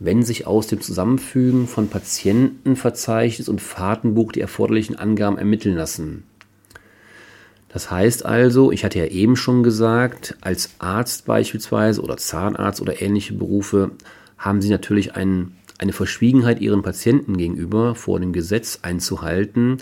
wenn 0.00 0.22
sich 0.22 0.46
aus 0.46 0.66
dem 0.66 0.80
Zusammenfügen 0.80 1.66
von 1.66 1.88
Patientenverzeichnis 1.88 3.48
und 3.48 3.60
Fahrtenbuch 3.60 4.32
die 4.32 4.40
erforderlichen 4.40 4.96
Angaben 4.96 5.38
ermitteln 5.38 5.76
lassen. 5.76 6.24
Das 7.68 7.90
heißt 7.90 8.24
also, 8.24 8.70
ich 8.70 8.84
hatte 8.84 9.00
ja 9.00 9.06
eben 9.06 9.34
schon 9.34 9.64
gesagt, 9.64 10.36
als 10.40 10.70
Arzt 10.78 11.26
beispielsweise 11.26 12.02
oder 12.02 12.16
Zahnarzt 12.16 12.80
oder 12.80 13.02
ähnliche 13.02 13.34
Berufe 13.34 13.90
haben 14.38 14.62
Sie 14.62 14.70
natürlich 14.70 15.16
einen 15.16 15.56
eine 15.78 15.92
Verschwiegenheit 15.92 16.60
ihren 16.60 16.82
Patienten 16.82 17.36
gegenüber 17.36 17.94
vor 17.94 18.20
dem 18.20 18.32
Gesetz 18.32 18.80
einzuhalten. 18.82 19.78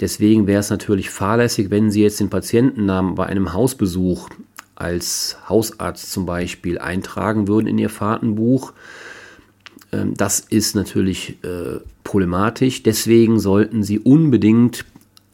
Deswegen 0.00 0.46
wäre 0.46 0.60
es 0.60 0.70
natürlich 0.70 1.10
fahrlässig, 1.10 1.70
wenn 1.70 1.90
Sie 1.90 2.02
jetzt 2.02 2.20
den 2.20 2.30
Patientennamen 2.30 3.14
bei 3.14 3.26
einem 3.26 3.52
Hausbesuch 3.52 4.28
als 4.74 5.38
Hausarzt 5.48 6.10
zum 6.10 6.26
Beispiel 6.26 6.78
eintragen 6.78 7.46
würden 7.46 7.68
in 7.68 7.78
Ihr 7.78 7.90
Fahrtenbuch. 7.90 8.72
Ähm, 9.92 10.14
das 10.14 10.40
ist 10.40 10.74
natürlich 10.74 11.38
äh, 11.44 11.78
problematisch. 12.02 12.82
Deswegen 12.82 13.38
sollten 13.38 13.82
Sie 13.84 14.00
unbedingt 14.00 14.84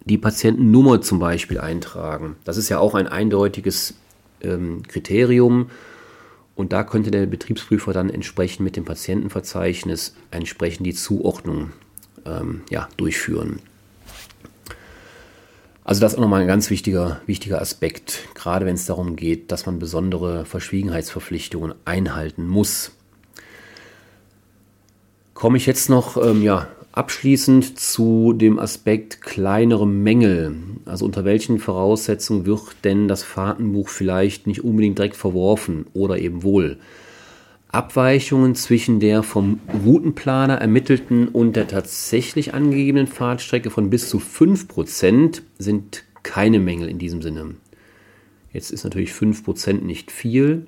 die 0.04 0.18
Patientennummer 0.18 1.00
zum 1.00 1.18
Beispiel 1.18 1.58
eintragen. 1.58 2.36
Das 2.44 2.56
ist 2.56 2.68
ja 2.68 2.78
auch 2.78 2.94
ein 2.94 3.06
eindeutiges 3.06 3.94
ähm, 4.42 4.82
Kriterium 4.86 5.70
und 6.54 6.72
da 6.72 6.84
könnte 6.84 7.10
der 7.10 7.26
Betriebsprüfer 7.26 7.92
dann 7.92 8.10
entsprechend 8.10 8.60
mit 8.60 8.76
dem 8.76 8.84
Patientenverzeichnis 8.84 10.14
entsprechend 10.30 10.86
die 10.86 10.94
Zuordnung 10.94 11.72
ähm, 12.26 12.62
ja, 12.70 12.88
durchführen. 12.96 13.60
Also 15.84 16.00
das 16.00 16.12
ist 16.12 16.18
auch 16.18 16.22
nochmal 16.22 16.42
ein 16.42 16.46
ganz 16.46 16.70
wichtiger, 16.70 17.20
wichtiger 17.26 17.60
Aspekt, 17.60 18.28
gerade 18.34 18.66
wenn 18.66 18.74
es 18.74 18.86
darum 18.86 19.16
geht, 19.16 19.50
dass 19.50 19.66
man 19.66 19.78
besondere 19.78 20.44
Verschwiegenheitsverpflichtungen 20.44 21.74
einhalten 21.84 22.46
muss. 22.46 22.92
Komme 25.34 25.56
ich 25.56 25.66
jetzt 25.66 25.88
noch 25.88 26.16
ähm, 26.22 26.42
ja, 26.42 26.68
Abschließend 26.92 27.78
zu 27.78 28.32
dem 28.32 28.58
Aspekt 28.58 29.22
kleinere 29.22 29.86
Mängel. 29.86 30.56
Also 30.86 31.04
unter 31.04 31.24
welchen 31.24 31.60
Voraussetzungen 31.60 32.46
wird 32.46 32.84
denn 32.84 33.06
das 33.06 33.22
Fahrtenbuch 33.22 33.88
vielleicht 33.88 34.48
nicht 34.48 34.64
unbedingt 34.64 34.98
direkt 34.98 35.16
verworfen 35.16 35.86
oder 35.94 36.18
eben 36.18 36.42
wohl? 36.42 36.78
Abweichungen 37.68 38.56
zwischen 38.56 38.98
der 38.98 39.22
vom 39.22 39.60
Routenplaner 39.84 40.56
ermittelten 40.56 41.28
und 41.28 41.54
der 41.54 41.68
tatsächlich 41.68 42.54
angegebenen 42.54 43.06
Fahrtstrecke 43.06 43.70
von 43.70 43.90
bis 43.90 44.08
zu 44.08 44.18
5% 44.18 45.42
sind 45.58 46.02
keine 46.24 46.58
Mängel 46.58 46.88
in 46.88 46.98
diesem 46.98 47.22
Sinne. 47.22 47.54
Jetzt 48.52 48.72
ist 48.72 48.82
natürlich 48.82 49.12
5% 49.12 49.84
nicht 49.84 50.10
viel. 50.10 50.66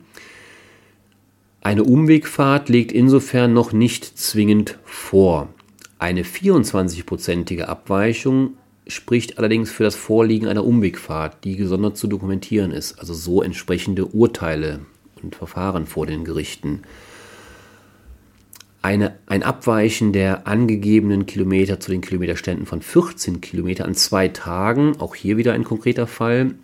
Eine 1.61 1.83
Umwegfahrt 1.83 2.69
liegt 2.69 2.93
insofern 2.93 3.53
noch 3.53 3.73
nicht 3.73 4.05
zwingend 4.05 4.79
vor. 4.85 5.49
Eine 6.03 6.25
24-prozentige 6.25 7.67
Abweichung 7.67 8.55
spricht 8.89 9.39
allerdings 9.39 9.71
für 9.71 9.85
das 9.85 9.95
Vorliegen 9.95 10.49
einer 10.49 10.65
Umwegfahrt, 10.65 11.45
die 11.45 11.55
gesondert 11.55 11.97
zu 11.97 12.09
dokumentieren 12.09 12.73
ist, 12.73 12.99
also 12.99 13.15
so 13.15 13.41
entsprechende 13.41 14.07
Urteile 14.07 14.81
und 15.23 15.37
Verfahren 15.37 15.87
vor 15.87 16.07
den 16.07 16.25
Gerichten. 16.25 16.83
Eine, 18.83 19.17
ein 19.27 19.45
Abweichen 19.45 20.13
der 20.13 20.49
angegebenen 20.49 21.25
Kilometer 21.27 21.79
zu 21.79 21.93
den 21.93 22.01
Kilometerständen 22.01 22.67
von 22.67 22.83
14 22.83 23.41
Kilometer 23.41 23.85
an 23.85 23.95
zwei 23.95 24.27
Tagen, 24.27 24.97
auch 24.99 25.15
hier 25.15 25.37
wieder 25.37 25.53
ein 25.53 25.63
konkreter 25.63 26.09
Fall, 26.09 26.57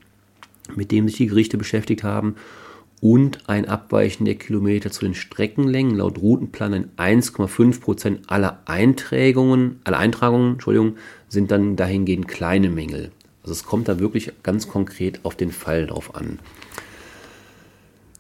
mit 0.74 0.90
dem 0.90 1.06
sich 1.06 1.16
die 1.16 1.28
Gerichte 1.28 1.58
beschäftigt 1.58 2.02
haben, 2.02 2.34
und 3.00 3.48
ein 3.48 3.68
Abweichen 3.68 4.24
der 4.24 4.34
Kilometer 4.34 4.90
zu 4.90 5.04
den 5.04 5.14
Streckenlängen 5.14 5.96
laut 5.96 6.18
Routenplan 6.18 6.72
in 6.72 6.90
1,5 6.96 7.80
Prozent 7.80 8.20
aller 8.30 8.60
Eintragungen, 8.66 9.80
aller 9.84 9.98
Eintragungen, 9.98 10.54
Entschuldigung, 10.54 10.96
sind 11.28 11.50
dann 11.50 11.76
dahingehend 11.76 12.28
kleine 12.28 12.70
Mängel. 12.70 13.12
Also 13.42 13.52
es 13.52 13.64
kommt 13.64 13.88
da 13.88 13.98
wirklich 13.98 14.32
ganz 14.42 14.68
konkret 14.68 15.20
auf 15.24 15.36
den 15.36 15.52
Fall 15.52 15.86
drauf 15.86 16.14
an. 16.14 16.38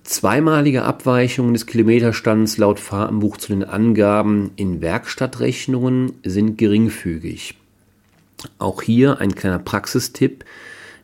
Zweimalige 0.04 0.84
Abweichungen 0.84 1.52
des 1.52 1.66
Kilometerstands 1.66 2.56
laut 2.56 2.80
Fahrtenbuch 2.80 3.36
zu 3.36 3.48
den 3.48 3.62
Angaben 3.62 4.52
in 4.56 4.80
Werkstattrechnungen 4.80 6.14
sind 6.22 6.56
geringfügig. 6.56 7.56
Auch 8.58 8.80
hier 8.80 9.20
ein 9.20 9.34
kleiner 9.34 9.58
Praxistipp. 9.58 10.46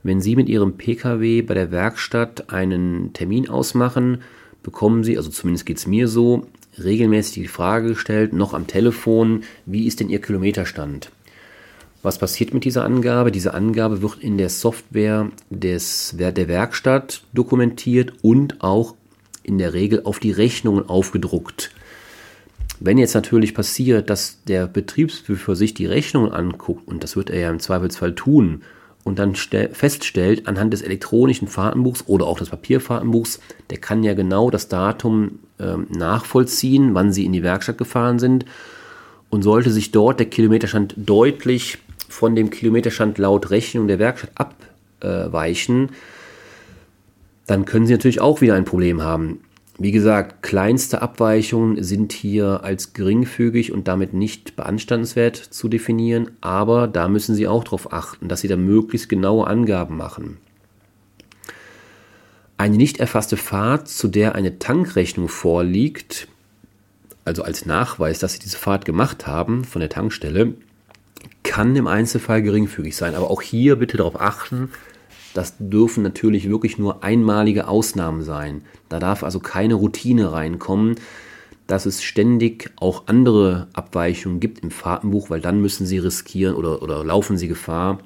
Wenn 0.04 0.20
Sie 0.20 0.36
mit 0.36 0.50
Ihrem 0.50 0.76
Pkw 0.76 1.40
bei 1.40 1.54
der 1.54 1.70
Werkstatt 1.70 2.52
einen 2.52 3.14
Termin 3.14 3.48
ausmachen, 3.48 4.18
bekommen 4.62 5.02
Sie, 5.02 5.16
also 5.16 5.30
zumindest 5.30 5.64
geht 5.64 5.78
es 5.78 5.86
mir 5.86 6.08
so, 6.08 6.46
regelmäßig 6.78 7.44
die 7.44 7.48
Frage 7.48 7.88
gestellt, 7.88 8.34
noch 8.34 8.52
am 8.52 8.66
Telefon, 8.66 9.44
wie 9.64 9.86
ist 9.86 10.00
denn 10.00 10.10
Ihr 10.10 10.20
Kilometerstand? 10.20 11.10
Was 12.02 12.18
passiert 12.18 12.52
mit 12.52 12.66
dieser 12.66 12.84
Angabe? 12.84 13.32
Diese 13.32 13.54
Angabe 13.54 14.02
wird 14.02 14.18
in 14.18 14.36
der 14.36 14.50
Software 14.50 15.30
des, 15.48 16.14
der 16.18 16.48
Werkstatt 16.48 17.24
dokumentiert 17.32 18.12
und 18.20 18.62
auch 18.62 18.94
in 19.42 19.56
der 19.56 19.72
Regel 19.72 20.02
auf 20.04 20.18
die 20.18 20.32
Rechnungen 20.32 20.86
aufgedruckt. 20.86 21.70
Wenn 22.78 22.98
jetzt 22.98 23.14
natürlich 23.14 23.54
passiert, 23.54 24.10
dass 24.10 24.44
der 24.44 24.66
Betriebsprüfer 24.66 25.56
sich 25.56 25.72
die 25.72 25.86
Rechnungen 25.86 26.30
anguckt, 26.30 26.86
und 26.86 27.02
das 27.02 27.16
wird 27.16 27.30
er 27.30 27.40
ja 27.40 27.50
im 27.50 27.60
Zweifelsfall 27.60 28.14
tun, 28.14 28.60
und 29.04 29.18
dann 29.18 29.34
feststellt 29.34 30.48
anhand 30.48 30.72
des 30.72 30.80
elektronischen 30.80 31.46
Fahrtenbuchs 31.46 32.04
oder 32.06 32.26
auch 32.26 32.38
des 32.38 32.48
Papierfahrtenbuchs, 32.48 33.38
der 33.68 33.78
kann 33.78 34.02
ja 34.02 34.14
genau 34.14 34.50
das 34.50 34.68
Datum 34.68 35.40
ähm, 35.60 35.86
nachvollziehen, 35.90 36.94
wann 36.94 37.12
sie 37.12 37.26
in 37.26 37.32
die 37.32 37.42
Werkstatt 37.42 37.76
gefahren 37.76 38.18
sind. 38.18 38.46
Und 39.28 39.42
sollte 39.42 39.70
sich 39.70 39.90
dort 39.90 40.20
der 40.20 40.26
Kilometerstand 40.26 40.94
deutlich 40.96 41.78
von 42.08 42.34
dem 42.34 42.50
Kilometerstand 42.50 43.18
laut 43.18 43.50
Rechnung 43.50 43.88
der 43.88 43.98
Werkstatt 43.98 44.30
abweichen, 45.00 45.90
dann 47.46 47.66
können 47.66 47.86
Sie 47.86 47.92
natürlich 47.92 48.20
auch 48.20 48.40
wieder 48.40 48.54
ein 48.54 48.64
Problem 48.64 49.02
haben. 49.02 49.40
Wie 49.76 49.90
gesagt, 49.90 50.42
kleinste 50.42 51.02
Abweichungen 51.02 51.82
sind 51.82 52.12
hier 52.12 52.62
als 52.62 52.92
geringfügig 52.92 53.72
und 53.72 53.88
damit 53.88 54.14
nicht 54.14 54.54
beanstandenswert 54.54 55.37
zu 55.37 55.68
definieren, 55.68 56.30
aber 56.40 56.87
da 56.87 57.08
müssen 57.08 57.34
Sie 57.34 57.48
auch 57.48 57.64
darauf 57.64 57.92
achten, 57.92 58.28
dass 58.28 58.40
Sie 58.40 58.48
da 58.48 58.56
möglichst 58.56 59.08
genaue 59.08 59.48
Angaben 59.48 59.96
machen. 59.96 60.38
Eine 62.56 62.76
nicht 62.76 62.98
erfasste 62.98 63.37
Fahrt, 63.37 63.88
zu 63.88 64.06
der 64.06 64.37
eine 64.37 64.60
Tankrechnung 64.60 65.28
vorliegt, 65.28 66.28
also 67.24 67.42
als 67.42 67.66
Nachweis, 67.66 68.20
dass 68.20 68.34
Sie 68.34 68.38
diese 68.38 68.58
Fahrt 68.58 68.84
gemacht 68.84 69.26
haben 69.26 69.64
von 69.64 69.80
der 69.80 69.88
Tankstelle, 69.88 70.54
kann 71.42 71.74
im 71.74 71.88
Einzelfall 71.88 72.42
geringfügig 72.42 72.94
sein. 72.94 73.16
Aber 73.16 73.28
auch 73.28 73.42
hier 73.42 73.74
bitte 73.76 73.96
darauf 73.96 74.20
achten, 74.20 74.70
das 75.35 75.57
dürfen 75.59 76.03
natürlich 76.03 76.49
wirklich 76.49 76.79
nur 76.79 77.03
einmalige 77.03 77.68
Ausnahmen 77.68 78.23
sein. 78.23 78.62
Da 78.88 79.01
darf 79.01 79.23
also 79.23 79.40
keine 79.40 79.75
Routine 79.75 80.33
reinkommen, 80.33 80.94
dass 81.66 81.87
es 81.87 82.03
ständig 82.03 82.70
auch 82.77 83.05
andere 83.07 83.68
Abweichungen 83.73 84.40
gibt 84.40 84.61
im 84.61 84.70
Fahrtenbuch, 84.70 85.31
weil 85.31 85.40
dann 85.40 85.61
müssen 85.61 85.87
Sie 85.87 85.99
riskieren 85.99 86.55
oder, 86.55 86.83
oder 86.83 87.05
laufen 87.05 87.37
Sie 87.37 87.49
Gefahr, 87.49 87.99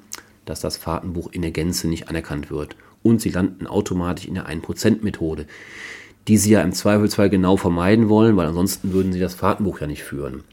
dass 0.45 0.59
das 0.59 0.77
Fahrtenbuch 0.77 1.31
in 1.31 1.43
der 1.43 1.51
Gänze 1.51 1.87
nicht 1.87 2.09
anerkannt 2.09 2.49
wird. 2.49 2.75
Und 3.03 3.21
Sie 3.21 3.29
landen 3.29 3.67
automatisch 3.67 4.25
in 4.25 4.33
der 4.33 4.49
1%-Methode, 4.49 5.45
die 6.27 6.37
Sie 6.37 6.51
ja 6.51 6.61
im 6.61 6.73
Zweifelsfall 6.73 7.29
genau 7.29 7.57
vermeiden 7.57 8.09
wollen, 8.09 8.37
weil 8.37 8.47
ansonsten 8.47 8.91
würden 8.91 9.13
Sie 9.13 9.19
das 9.19 9.35
Fahrtenbuch 9.35 9.81
ja 9.81 9.87
nicht 9.87 10.03
führen 10.03 10.43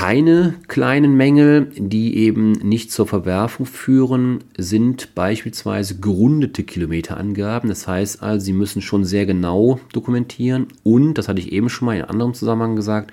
keine 0.00 0.54
kleinen 0.66 1.14
Mängel, 1.14 1.70
die 1.76 2.16
eben 2.16 2.52
nicht 2.52 2.90
zur 2.90 3.06
Verwerfung 3.06 3.66
führen, 3.66 4.42
sind 4.56 5.14
beispielsweise 5.14 6.00
gerundete 6.00 6.62
Kilometerangaben. 6.62 7.68
Das 7.68 7.86
heißt 7.86 8.22
also, 8.22 8.42
Sie 8.42 8.54
müssen 8.54 8.80
schon 8.80 9.04
sehr 9.04 9.26
genau 9.26 9.78
dokumentieren 9.92 10.68
und, 10.84 11.18
das 11.18 11.28
hatte 11.28 11.40
ich 11.40 11.52
eben 11.52 11.68
schon 11.68 11.84
mal 11.84 11.96
in 11.96 12.00
einem 12.00 12.12
anderen 12.12 12.32
Zusammenhang 12.32 12.76
gesagt, 12.76 13.12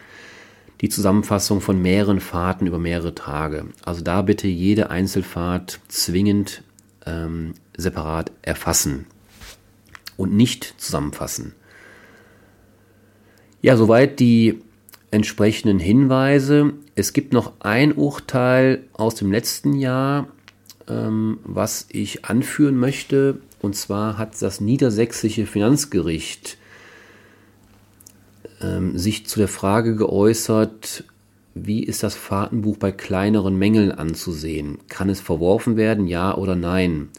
die 0.80 0.88
Zusammenfassung 0.88 1.60
von 1.60 1.82
mehreren 1.82 2.21
Fahrten 2.21 2.67
über 2.67 2.80
mehrere 2.80 3.13
Tage. 3.13 3.65
Also 3.84 4.02
da 4.02 4.21
bitte 4.21 4.47
jede 4.47 4.89
Einzelfahrt 4.89 5.82
zwingend 5.89 6.63
ähm, 7.06 7.56
separat 7.76 8.32
erfassen 8.43 9.08
und 10.15 10.34
nicht 10.34 10.76
zusammenfassen. 10.78 11.52
Ja, 13.62 13.76
soweit 13.76 14.21
die 14.21 14.62
entsprechenden 15.12 15.80
Hinweise. 15.80 16.74
Es 16.96 17.13
gibt 17.13 17.34
noch 17.34 17.54
ein 17.60 17.93
Urteil 17.93 18.84
aus 18.93 19.15
dem 19.15 19.32
letzten 19.32 19.74
Jahr, 19.74 20.28
ähm, 20.88 21.39
was 21.43 21.88
ich 21.89 22.26
anführen 22.26 22.78
möchte. 22.78 23.39
Und 23.60 23.76
zwar 23.76 24.17
hat 24.17 24.41
das 24.41 24.62
niedersächsische 24.62 25.46
Finanzgericht 25.46 26.58
ähm, 28.62 28.98
sich 28.98 29.26
zu 29.28 29.39
der 29.39 29.48
Frage 29.48 29.96
geäußert, 29.96 31.04
wie 31.56 31.84
ist 31.84 32.04
das 32.04 32.15
Fahrtenbuch 32.15 32.78
bei 32.78 32.91
kleineren 32.91 33.58
Mängeln 33.58 33.91
anzusehen? 33.91 34.78
Kann 34.89 35.10
es 35.10 35.20
verworfen 35.20 35.76
werden, 35.76 36.08
ja 36.08 36.36
oder 36.36 36.56
nein? 36.56 37.10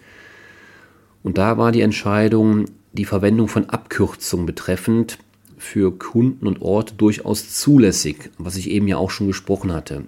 Und 1.23 1.39
da 1.39 1.59
war 1.59 1.73
die 1.73 1.81
Entscheidung, 1.81 2.67
die 2.93 3.05
Verwendung 3.05 3.49
von 3.49 3.69
Abkürzungen 3.69 4.47
betreffend, 4.47 5.19
für 5.59 5.97
Kunden 5.97 6.47
und 6.47 6.63
Orte 6.63 6.95
durchaus 6.95 7.53
zulässig, 7.53 8.31
was 8.39 8.57
ich 8.57 8.71
eben 8.71 8.89
ja 8.89 8.97
auch 8.97 9.11
schon 9.11 9.27
gesprochen 9.27 9.73
hatte. 9.73 10.05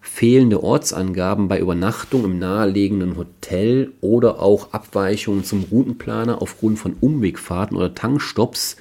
Fehlende 0.00 0.62
Ortsangaben 0.62 1.48
bei 1.48 1.60
Übernachtung 1.60 2.24
im 2.24 2.38
nahelegenden 2.38 3.16
Hotel 3.16 3.92
oder 4.00 4.40
auch 4.40 4.72
Abweichungen 4.72 5.44
zum 5.44 5.64
Routenplaner 5.70 6.40
aufgrund 6.40 6.78
von 6.78 6.94
Umwegfahrten 7.00 7.76
oder 7.76 7.94
Tankstops 7.94 8.76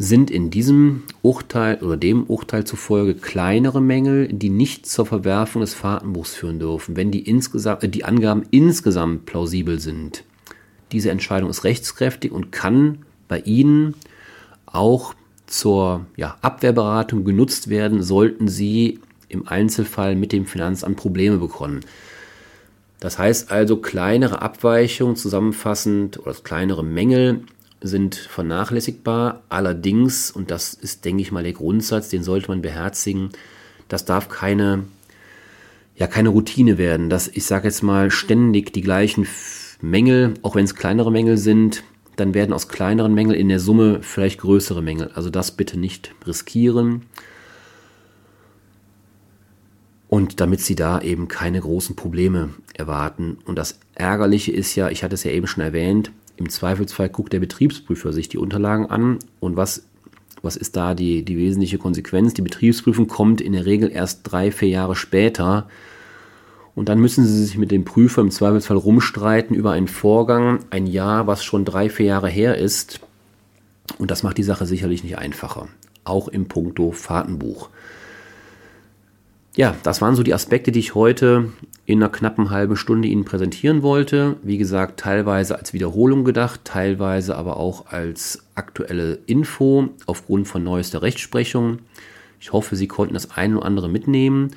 sind 0.00 0.30
in 0.30 0.48
diesem 0.50 1.02
Urteil 1.20 1.76
oder 1.82 1.98
dem 1.98 2.24
Urteil 2.24 2.64
zufolge 2.64 3.12
kleinere 3.12 3.82
Mängel, 3.82 4.28
die 4.32 4.48
nicht 4.48 4.86
zur 4.86 5.04
Verwerfung 5.04 5.60
des 5.60 5.74
Fahrtenbuchs 5.74 6.34
führen 6.34 6.58
dürfen, 6.58 6.96
wenn 6.96 7.10
die, 7.10 7.28
insgesamt, 7.28 7.84
äh, 7.84 7.88
die 7.90 8.04
Angaben 8.04 8.44
insgesamt 8.50 9.26
plausibel 9.26 9.78
sind. 9.78 10.24
Diese 10.90 11.10
Entscheidung 11.10 11.50
ist 11.50 11.64
rechtskräftig 11.64 12.32
und 12.32 12.50
kann 12.50 13.04
bei 13.28 13.40
Ihnen 13.40 13.94
auch 14.72 15.14
zur 15.46 16.06
ja, 16.16 16.36
Abwehrberatung 16.42 17.24
genutzt 17.24 17.68
werden, 17.68 18.02
sollten 18.02 18.48
Sie 18.48 19.00
im 19.28 19.48
Einzelfall 19.48 20.16
mit 20.16 20.32
dem 20.32 20.46
Finanzamt 20.46 20.96
Probleme 20.96 21.38
bekommen. 21.38 21.80
Das 23.00 23.18
heißt 23.18 23.50
also, 23.50 23.78
kleinere 23.78 24.42
Abweichungen 24.42 25.16
zusammenfassend 25.16 26.18
oder 26.18 26.34
kleinere 26.34 26.84
Mängel 26.84 27.44
sind 27.80 28.14
vernachlässigbar. 28.14 29.42
Allerdings, 29.48 30.30
und 30.30 30.50
das 30.50 30.74
ist, 30.74 31.04
denke 31.04 31.22
ich 31.22 31.32
mal, 31.32 31.42
der 31.42 31.54
Grundsatz, 31.54 32.10
den 32.10 32.22
sollte 32.22 32.48
man 32.48 32.60
beherzigen, 32.60 33.30
das 33.88 34.04
darf 34.04 34.28
keine, 34.28 34.84
ja, 35.96 36.06
keine 36.06 36.28
Routine 36.28 36.76
werden, 36.78 37.08
dass 37.08 37.28
ich 37.28 37.46
sage 37.46 37.68
jetzt 37.68 37.82
mal 37.82 38.10
ständig 38.10 38.72
die 38.72 38.82
gleichen 38.82 39.26
Mängel, 39.80 40.34
auch 40.42 40.54
wenn 40.54 40.64
es 40.64 40.74
kleinere 40.74 41.10
Mängel 41.10 41.38
sind, 41.38 41.82
dann 42.20 42.34
werden 42.34 42.52
aus 42.52 42.68
kleineren 42.68 43.14
Mängeln 43.14 43.38
in 43.38 43.48
der 43.48 43.60
Summe 43.60 44.00
vielleicht 44.02 44.40
größere 44.40 44.82
Mängel. 44.82 45.10
Also 45.14 45.30
das 45.30 45.52
bitte 45.52 45.78
nicht 45.78 46.14
riskieren. 46.26 47.02
Und 50.08 50.40
damit 50.40 50.60
Sie 50.60 50.74
da 50.74 51.00
eben 51.00 51.28
keine 51.28 51.60
großen 51.60 51.96
Probleme 51.96 52.50
erwarten. 52.74 53.38
Und 53.44 53.56
das 53.56 53.78
Ärgerliche 53.94 54.52
ist 54.52 54.74
ja, 54.74 54.90
ich 54.90 55.04
hatte 55.04 55.14
es 55.14 55.24
ja 55.24 55.30
eben 55.30 55.46
schon 55.46 55.62
erwähnt, 55.62 56.10
im 56.36 56.48
Zweifelsfall 56.48 57.10
guckt 57.10 57.32
der 57.32 57.40
Betriebsprüfer 57.40 58.12
sich 58.12 58.28
die 58.28 58.38
Unterlagen 58.38 58.86
an. 58.86 59.18
Und 59.40 59.56
was, 59.56 59.84
was 60.42 60.56
ist 60.56 60.74
da 60.74 60.94
die, 60.94 61.24
die 61.24 61.36
wesentliche 61.36 61.78
Konsequenz? 61.78 62.34
Die 62.34 62.42
Betriebsprüfung 62.42 63.08
kommt 63.08 63.40
in 63.40 63.52
der 63.52 63.66
Regel 63.66 63.90
erst 63.90 64.20
drei, 64.24 64.50
vier 64.50 64.68
Jahre 64.68 64.96
später 64.96 65.68
und 66.74 66.88
dann 66.88 67.00
müssen 67.00 67.24
sie 67.24 67.44
sich 67.44 67.58
mit 67.58 67.70
dem 67.70 67.84
Prüfer 67.84 68.22
im 68.22 68.30
Zweifelsfall 68.30 68.76
rumstreiten 68.76 69.56
über 69.56 69.72
einen 69.72 69.88
Vorgang, 69.88 70.60
ein 70.70 70.86
Jahr, 70.86 71.26
was 71.26 71.44
schon 71.44 71.64
drei, 71.64 71.90
vier 71.90 72.06
Jahre 72.06 72.28
her 72.28 72.56
ist. 72.56 73.00
Und 73.98 74.10
das 74.10 74.22
macht 74.22 74.38
die 74.38 74.42
Sache 74.44 74.66
sicherlich 74.66 75.02
nicht 75.02 75.18
einfacher. 75.18 75.68
Auch 76.04 76.28
im 76.28 76.46
Punkto 76.46 76.92
Fahrtenbuch. 76.92 77.70
Ja, 79.56 79.74
das 79.82 80.00
waren 80.00 80.14
so 80.14 80.22
die 80.22 80.32
Aspekte, 80.32 80.70
die 80.70 80.78
ich 80.78 80.94
heute 80.94 81.52
in 81.84 82.00
einer 82.00 82.10
knappen 82.10 82.50
halben 82.50 82.76
Stunde 82.76 83.08
Ihnen 83.08 83.24
präsentieren 83.24 83.82
wollte. 83.82 84.36
Wie 84.44 84.58
gesagt, 84.58 85.00
teilweise 85.00 85.58
als 85.58 85.72
Wiederholung 85.72 86.24
gedacht, 86.24 86.60
teilweise 86.64 87.36
aber 87.36 87.56
auch 87.56 87.86
als 87.86 88.44
aktuelle 88.54 89.18
Info 89.26 89.88
aufgrund 90.06 90.46
von 90.46 90.62
neuester 90.62 91.02
Rechtsprechung. 91.02 91.80
Ich 92.38 92.52
hoffe, 92.52 92.76
Sie 92.76 92.86
konnten 92.86 93.14
das 93.14 93.32
eine 93.32 93.58
oder 93.58 93.66
andere 93.66 93.88
mitnehmen. 93.88 94.52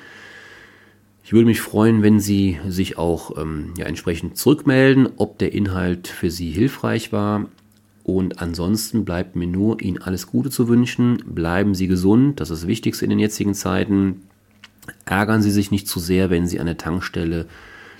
Ich 1.26 1.32
würde 1.32 1.46
mich 1.46 1.62
freuen, 1.62 2.02
wenn 2.02 2.20
Sie 2.20 2.60
sich 2.68 2.98
auch 2.98 3.38
ähm, 3.38 3.72
ja, 3.78 3.86
entsprechend 3.86 4.36
zurückmelden, 4.36 5.08
ob 5.16 5.38
der 5.38 5.54
Inhalt 5.54 6.06
für 6.06 6.30
Sie 6.30 6.50
hilfreich 6.50 7.12
war. 7.12 7.46
Und 8.02 8.42
ansonsten 8.42 9.06
bleibt 9.06 9.34
mir 9.34 9.46
nur 9.46 9.80
Ihnen 9.80 10.02
alles 10.02 10.26
Gute 10.26 10.50
zu 10.50 10.68
wünschen. 10.68 11.22
Bleiben 11.24 11.74
Sie 11.74 11.86
gesund, 11.86 12.40
das 12.40 12.50
ist 12.50 12.64
das 12.64 12.68
Wichtigste 12.68 13.06
in 13.06 13.08
den 13.08 13.18
jetzigen 13.18 13.54
Zeiten. 13.54 14.24
Ärgern 15.06 15.40
Sie 15.40 15.50
sich 15.50 15.70
nicht 15.70 15.88
zu 15.88 15.98
sehr, 15.98 16.28
wenn 16.28 16.46
Sie 16.46 16.60
an 16.60 16.66
der 16.66 16.76
Tankstelle 16.76 17.46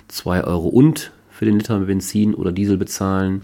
2 0.07 0.43
Euro 0.43 0.67
und 0.67 1.11
für 1.31 1.45
den 1.45 1.57
Liter 1.57 1.79
Benzin 1.79 2.35
oder 2.35 2.51
Diesel 2.51 2.77
bezahlen. 2.77 3.41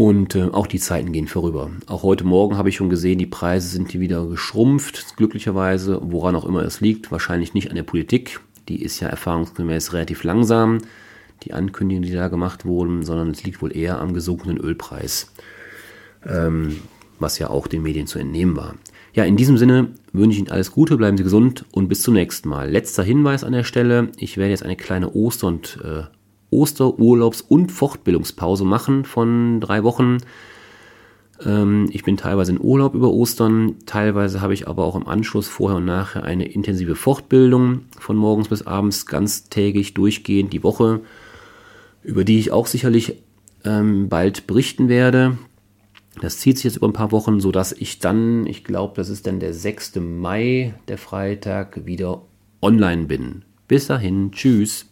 Und 0.00 0.34
äh, 0.34 0.44
auch 0.44 0.66
die 0.66 0.78
Zeiten 0.78 1.12
gehen 1.12 1.28
vorüber. 1.28 1.70
Auch 1.86 2.02
heute 2.02 2.24
Morgen 2.24 2.56
habe 2.56 2.70
ich 2.70 2.76
schon 2.76 2.88
gesehen, 2.88 3.18
die 3.18 3.26
Preise 3.26 3.68
sind 3.68 3.90
hier 3.90 4.00
wieder 4.00 4.24
geschrumpft, 4.24 5.18
glücklicherweise, 5.18 6.00
woran 6.02 6.34
auch 6.36 6.46
immer 6.46 6.62
es 6.62 6.80
liegt. 6.80 7.12
Wahrscheinlich 7.12 7.52
nicht 7.52 7.68
an 7.68 7.76
der 7.76 7.82
Politik. 7.82 8.40
Die 8.70 8.80
ist 8.80 9.00
ja 9.00 9.08
erfahrungsgemäß 9.08 9.92
relativ 9.92 10.24
langsam, 10.24 10.78
die 11.42 11.52
Ankündigungen, 11.52 12.08
die 12.08 12.14
da 12.14 12.28
gemacht 12.28 12.64
wurden, 12.64 13.02
sondern 13.02 13.32
es 13.32 13.44
liegt 13.44 13.60
wohl 13.60 13.76
eher 13.76 14.00
am 14.00 14.14
gesunkenen 14.14 14.56
Ölpreis, 14.56 15.34
ähm, 16.26 16.78
was 17.18 17.38
ja 17.38 17.50
auch 17.50 17.66
den 17.66 17.82
Medien 17.82 18.06
zu 18.06 18.18
entnehmen 18.18 18.56
war. 18.56 18.76
Ja, 19.12 19.24
in 19.24 19.36
diesem 19.36 19.58
Sinne 19.58 19.88
wünsche 20.14 20.32
ich 20.32 20.38
Ihnen 20.38 20.50
alles 20.50 20.72
Gute, 20.72 20.96
bleiben 20.96 21.18
Sie 21.18 21.24
gesund 21.24 21.66
und 21.72 21.88
bis 21.88 22.00
zum 22.00 22.14
nächsten 22.14 22.48
Mal. 22.48 22.70
Letzter 22.70 23.02
Hinweis 23.02 23.44
an 23.44 23.52
der 23.52 23.64
Stelle, 23.64 24.12
ich 24.16 24.38
werde 24.38 24.52
jetzt 24.52 24.62
eine 24.62 24.76
kleine 24.76 25.14
Oster- 25.14 25.48
und 25.48 25.78
äh, 25.84 26.04
Osterurlaubs- 26.50 27.44
und 27.46 27.70
Fortbildungspause 27.70 28.64
machen 28.64 29.04
von 29.04 29.60
drei 29.60 29.82
Wochen. 29.84 30.18
Ähm, 31.44 31.88
ich 31.92 32.02
bin 32.02 32.16
teilweise 32.16 32.52
in 32.52 32.60
Urlaub 32.60 32.94
über 32.94 33.10
Ostern, 33.10 33.76
teilweise 33.86 34.40
habe 34.40 34.54
ich 34.54 34.68
aber 34.68 34.84
auch 34.84 34.96
im 34.96 35.06
Anschluss 35.06 35.48
vorher 35.48 35.78
und 35.78 35.84
nachher 35.84 36.24
eine 36.24 36.46
intensive 36.46 36.96
Fortbildung 36.96 37.82
von 37.98 38.16
morgens 38.16 38.48
bis 38.48 38.66
abends 38.66 39.06
ganztägig 39.06 39.94
durchgehend 39.94 40.52
die 40.52 40.62
Woche, 40.62 41.00
über 42.02 42.24
die 42.24 42.38
ich 42.38 42.52
auch 42.52 42.66
sicherlich 42.66 43.16
ähm, 43.64 44.08
bald 44.08 44.46
berichten 44.46 44.88
werde. 44.88 45.38
Das 46.20 46.38
zieht 46.38 46.56
sich 46.56 46.64
jetzt 46.64 46.76
über 46.76 46.88
ein 46.88 46.92
paar 46.92 47.12
Wochen, 47.12 47.40
sodass 47.40 47.72
ich 47.72 47.98
dann, 47.98 48.46
ich 48.46 48.64
glaube, 48.64 48.94
das 48.96 49.08
ist 49.08 49.26
dann 49.26 49.40
der 49.40 49.54
6. 49.54 49.96
Mai, 49.96 50.74
der 50.88 50.98
Freitag, 50.98 51.86
wieder 51.86 52.22
online 52.60 53.04
bin. 53.04 53.42
Bis 53.68 53.86
dahin, 53.86 54.32
tschüss. 54.32 54.89